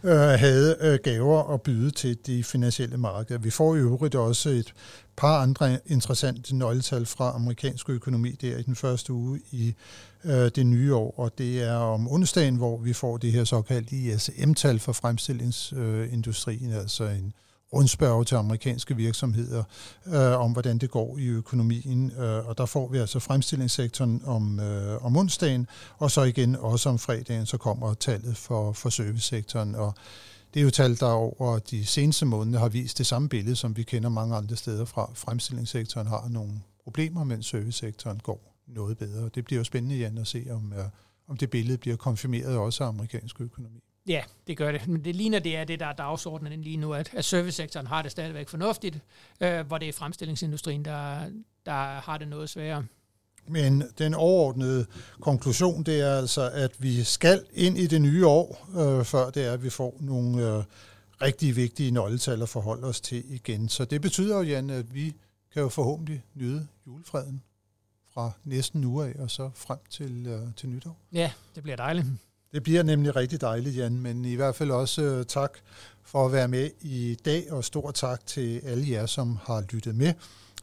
øh, 0.04 0.20
havde 0.20 0.78
øh, 0.82 1.00
gaver 1.04 1.54
at 1.54 1.62
byde 1.62 1.92
til 1.92 2.18
de 2.26 2.44
finansielle 2.44 2.98
markeder. 2.98 3.40
Vi 3.40 3.50
får 3.50 3.76
i 3.76 3.80
øvrigt 3.80 4.16
også 4.16 4.50
et 4.50 4.74
par 5.16 5.42
andre 5.42 5.80
interessante 5.86 6.56
nøgletal 6.56 7.06
fra 7.06 7.36
amerikansk 7.36 7.90
økonomi 7.90 8.32
der 8.32 8.58
i 8.58 8.64
den 8.64 8.76
første 8.76 9.14
uge 9.14 9.42
i 9.52 9.74
øh, 10.24 10.52
det 10.56 10.66
nye 10.66 10.96
år, 10.96 11.14
og 11.18 11.32
det 11.38 11.64
er 11.64 11.76
om 11.76 12.12
onsdagen, 12.12 12.56
hvor 12.56 12.78
vi 12.78 12.94
får 12.94 13.18
det 13.18 13.32
her 13.32 13.44
såkaldte 13.44 13.96
ISM-tal 13.96 14.80
for 14.80 14.94
fremstillingsindustrien, 14.94 16.74
altså 16.74 17.04
en 17.04 17.34
rundspørge 17.74 18.26
til 18.26 18.36
amerikanske 18.36 18.96
virksomheder 18.96 19.64
øh, 20.08 20.40
om, 20.40 20.52
hvordan 20.52 20.78
det 20.78 20.92
går 20.92 21.18
i 21.18 21.26
økonomien. 21.26 22.12
Øh, 22.12 22.48
og 22.48 22.58
der 22.58 22.66
får 22.66 22.88
vi 22.88 22.98
altså 22.98 23.20
fremstillingssektoren 23.20 24.22
om, 24.26 24.60
øh, 24.60 25.06
om 25.06 25.18
onsdagen, 25.18 25.68
og 25.98 26.12
så 26.12 26.24
igen 26.24 26.56
også 26.56 26.90
om 26.90 27.00
fredagen, 27.00 27.46
så 27.46 27.58
kommer 27.58 27.94
tallet 27.94 28.38
for, 28.38 28.72
for 28.72 28.90
servicesektoren. 28.90 29.76
Og 29.76 29.94
det 30.54 30.60
er 30.60 30.64
jo 30.64 30.70
tal, 30.70 31.00
der 31.00 31.12
over 31.12 31.60
de 31.60 31.86
seneste 31.86 32.26
måneder 32.26 32.60
har 32.60 32.70
vist 32.70 32.98
det 32.98 33.08
samme 33.08 33.30
billede, 33.30 33.56
som 33.56 33.78
vi 33.78 33.84
kender 33.84 34.10
mange 34.10 34.36
andre 34.36 34.56
steder 34.56 34.86
fra. 34.86 35.12
Fremstillingssektoren 35.14 36.08
har 36.08 36.28
nogle 36.30 36.52
problemer, 36.84 37.24
mens 37.24 37.46
servicesektoren 37.46 38.20
går 38.24 38.56
noget 38.68 38.98
bedre. 38.98 39.30
Det 39.36 39.46
bliver 39.46 39.60
jo 39.60 39.64
spændende 39.64 39.96
igen 39.98 40.18
at 40.18 40.28
se, 40.28 40.48
om, 40.52 40.74
øh, 40.74 40.86
om 41.28 41.38
det 41.38 41.50
billede 41.50 41.78
bliver 41.78 41.98
konfirmeret 41.98 42.58
også 42.58 42.84
af 42.84 42.88
amerikansk 42.88 43.42
økonomi. 43.42 43.84
Ja, 44.08 44.24
det 44.48 44.58
gør 44.58 44.72
det. 44.72 44.88
Men 44.88 45.06
det 45.06 45.16
ligner, 45.16 45.40
det 45.40 45.58
er 45.58 45.64
det, 45.64 45.80
der 45.80 45.86
er 45.86 45.94
dagsordenen 45.94 46.62
lige 46.62 46.78
nu, 46.78 46.94
at, 46.94 47.14
at 47.14 47.26
servicesektoren 47.26 47.88
har 47.88 48.02
det 48.02 48.12
stadigvæk 48.12 48.50
fornuftigt, 48.50 49.00
øh, 49.42 49.68
hvor 49.68 49.78
det 49.78 49.88
er 49.88 49.94
fremstillingsindustrien, 49.94 50.86
der, 50.86 51.26
der 51.66 51.72
har 52.00 52.18
det 52.18 52.28
noget 52.28 52.50
sværere. 52.50 52.86
Men 53.48 53.84
den 53.98 54.14
overordnede 54.14 54.86
konklusion, 55.20 55.84
det 55.84 56.02
er 56.02 56.18
altså, 56.18 56.50
at 56.54 56.72
vi 56.80 57.04
skal 57.04 57.46
ind 57.54 57.78
i 57.78 57.88
det 57.88 58.02
nye 58.02 58.28
år, 58.28 58.70
øh, 58.78 59.06
før 59.06 59.30
det 59.30 59.46
er, 59.46 59.54
at 59.54 59.64
vi 59.64 59.70
får 59.70 59.98
nogle 60.00 60.58
øh, 60.58 60.64
rigtig 61.22 61.56
vigtige 61.56 61.92
nøgletal 61.92 62.42
at 62.42 62.50
forholde 62.50 62.88
os 62.88 63.02
til 63.02 63.24
igen. 63.34 63.70
Så 63.70 63.86
det 63.86 64.02
betyder 64.02 64.38
jo, 64.38 64.42
Jan, 64.42 64.70
at 64.70 64.96
vi 64.96 65.16
kan 65.54 65.62
jo 65.62 65.70
forhåbentlig 65.70 66.24
nyde 66.34 66.68
julefreden 66.88 67.44
fra 68.14 68.32
næsten 68.44 68.82
nu 68.82 69.02
af 69.02 69.14
og 69.20 69.32
så 69.32 69.50
frem 69.56 69.80
til, 69.90 70.28
øh, 70.28 70.40
til 70.56 70.70
nytår. 70.70 70.98
Ja, 71.14 71.32
det 71.56 71.64
bliver 71.64 71.76
dejligt. 71.78 72.08
Det 72.54 72.64
bliver 72.64 72.84
nemlig 72.84 73.16
rigtig 73.16 73.42
dejligt, 73.42 73.78
Jan, 73.78 74.00
men 74.00 74.26
i 74.26 74.36
hvert 74.36 74.56
fald 74.56 74.72
også 74.72 75.02
øh, 75.02 75.26
tak 75.26 75.58
for 76.04 76.26
at 76.26 76.32
være 76.32 76.48
med 76.48 76.70
i 76.82 77.18
dag, 77.26 77.52
og 77.52 77.64
stor 77.64 77.92
tak 77.92 78.26
til 78.26 78.60
alle 78.60 78.90
jer, 78.90 79.06
som 79.06 79.38
har 79.44 79.64
lyttet 79.72 79.96
med. 79.96 80.14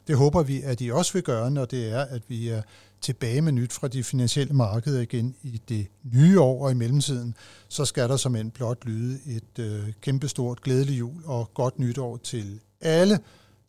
Det 0.06 0.16
håber 0.16 0.42
vi, 0.42 0.62
at 0.62 0.80
I 0.80 0.90
også 0.90 1.12
vil 1.12 1.22
gøre, 1.22 1.50
når 1.50 1.64
det 1.64 1.92
er, 1.92 2.00
at 2.00 2.22
vi 2.28 2.48
er 2.48 2.62
tilbage 3.00 3.40
med 3.40 3.52
nyt 3.52 3.72
fra 3.72 3.88
de 3.88 4.04
finansielle 4.04 4.54
markeder 4.54 5.00
igen 5.00 5.34
i 5.42 5.62
det 5.68 5.86
nye 6.02 6.40
år, 6.40 6.64
og 6.64 6.70
i 6.70 6.74
mellemtiden, 6.74 7.34
så 7.68 7.84
skal 7.84 8.08
der 8.08 8.16
som 8.16 8.36
end 8.36 8.50
blot 8.50 8.84
lyde 8.84 9.18
et 9.26 9.58
øh, 9.58 9.92
kæmpestort 10.00 10.60
glædeligt 10.60 10.98
jul 10.98 11.22
og 11.24 11.50
godt 11.54 11.78
nytår 11.78 12.16
til 12.16 12.60
alle 12.80 13.18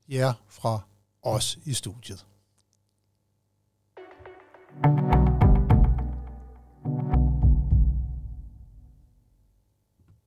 jer 0.09 0.33
fra 0.47 0.81
os 1.23 1.59
i 1.65 1.73
studiet. 1.73 2.25
thank 4.81 5.13
you 5.13 5.28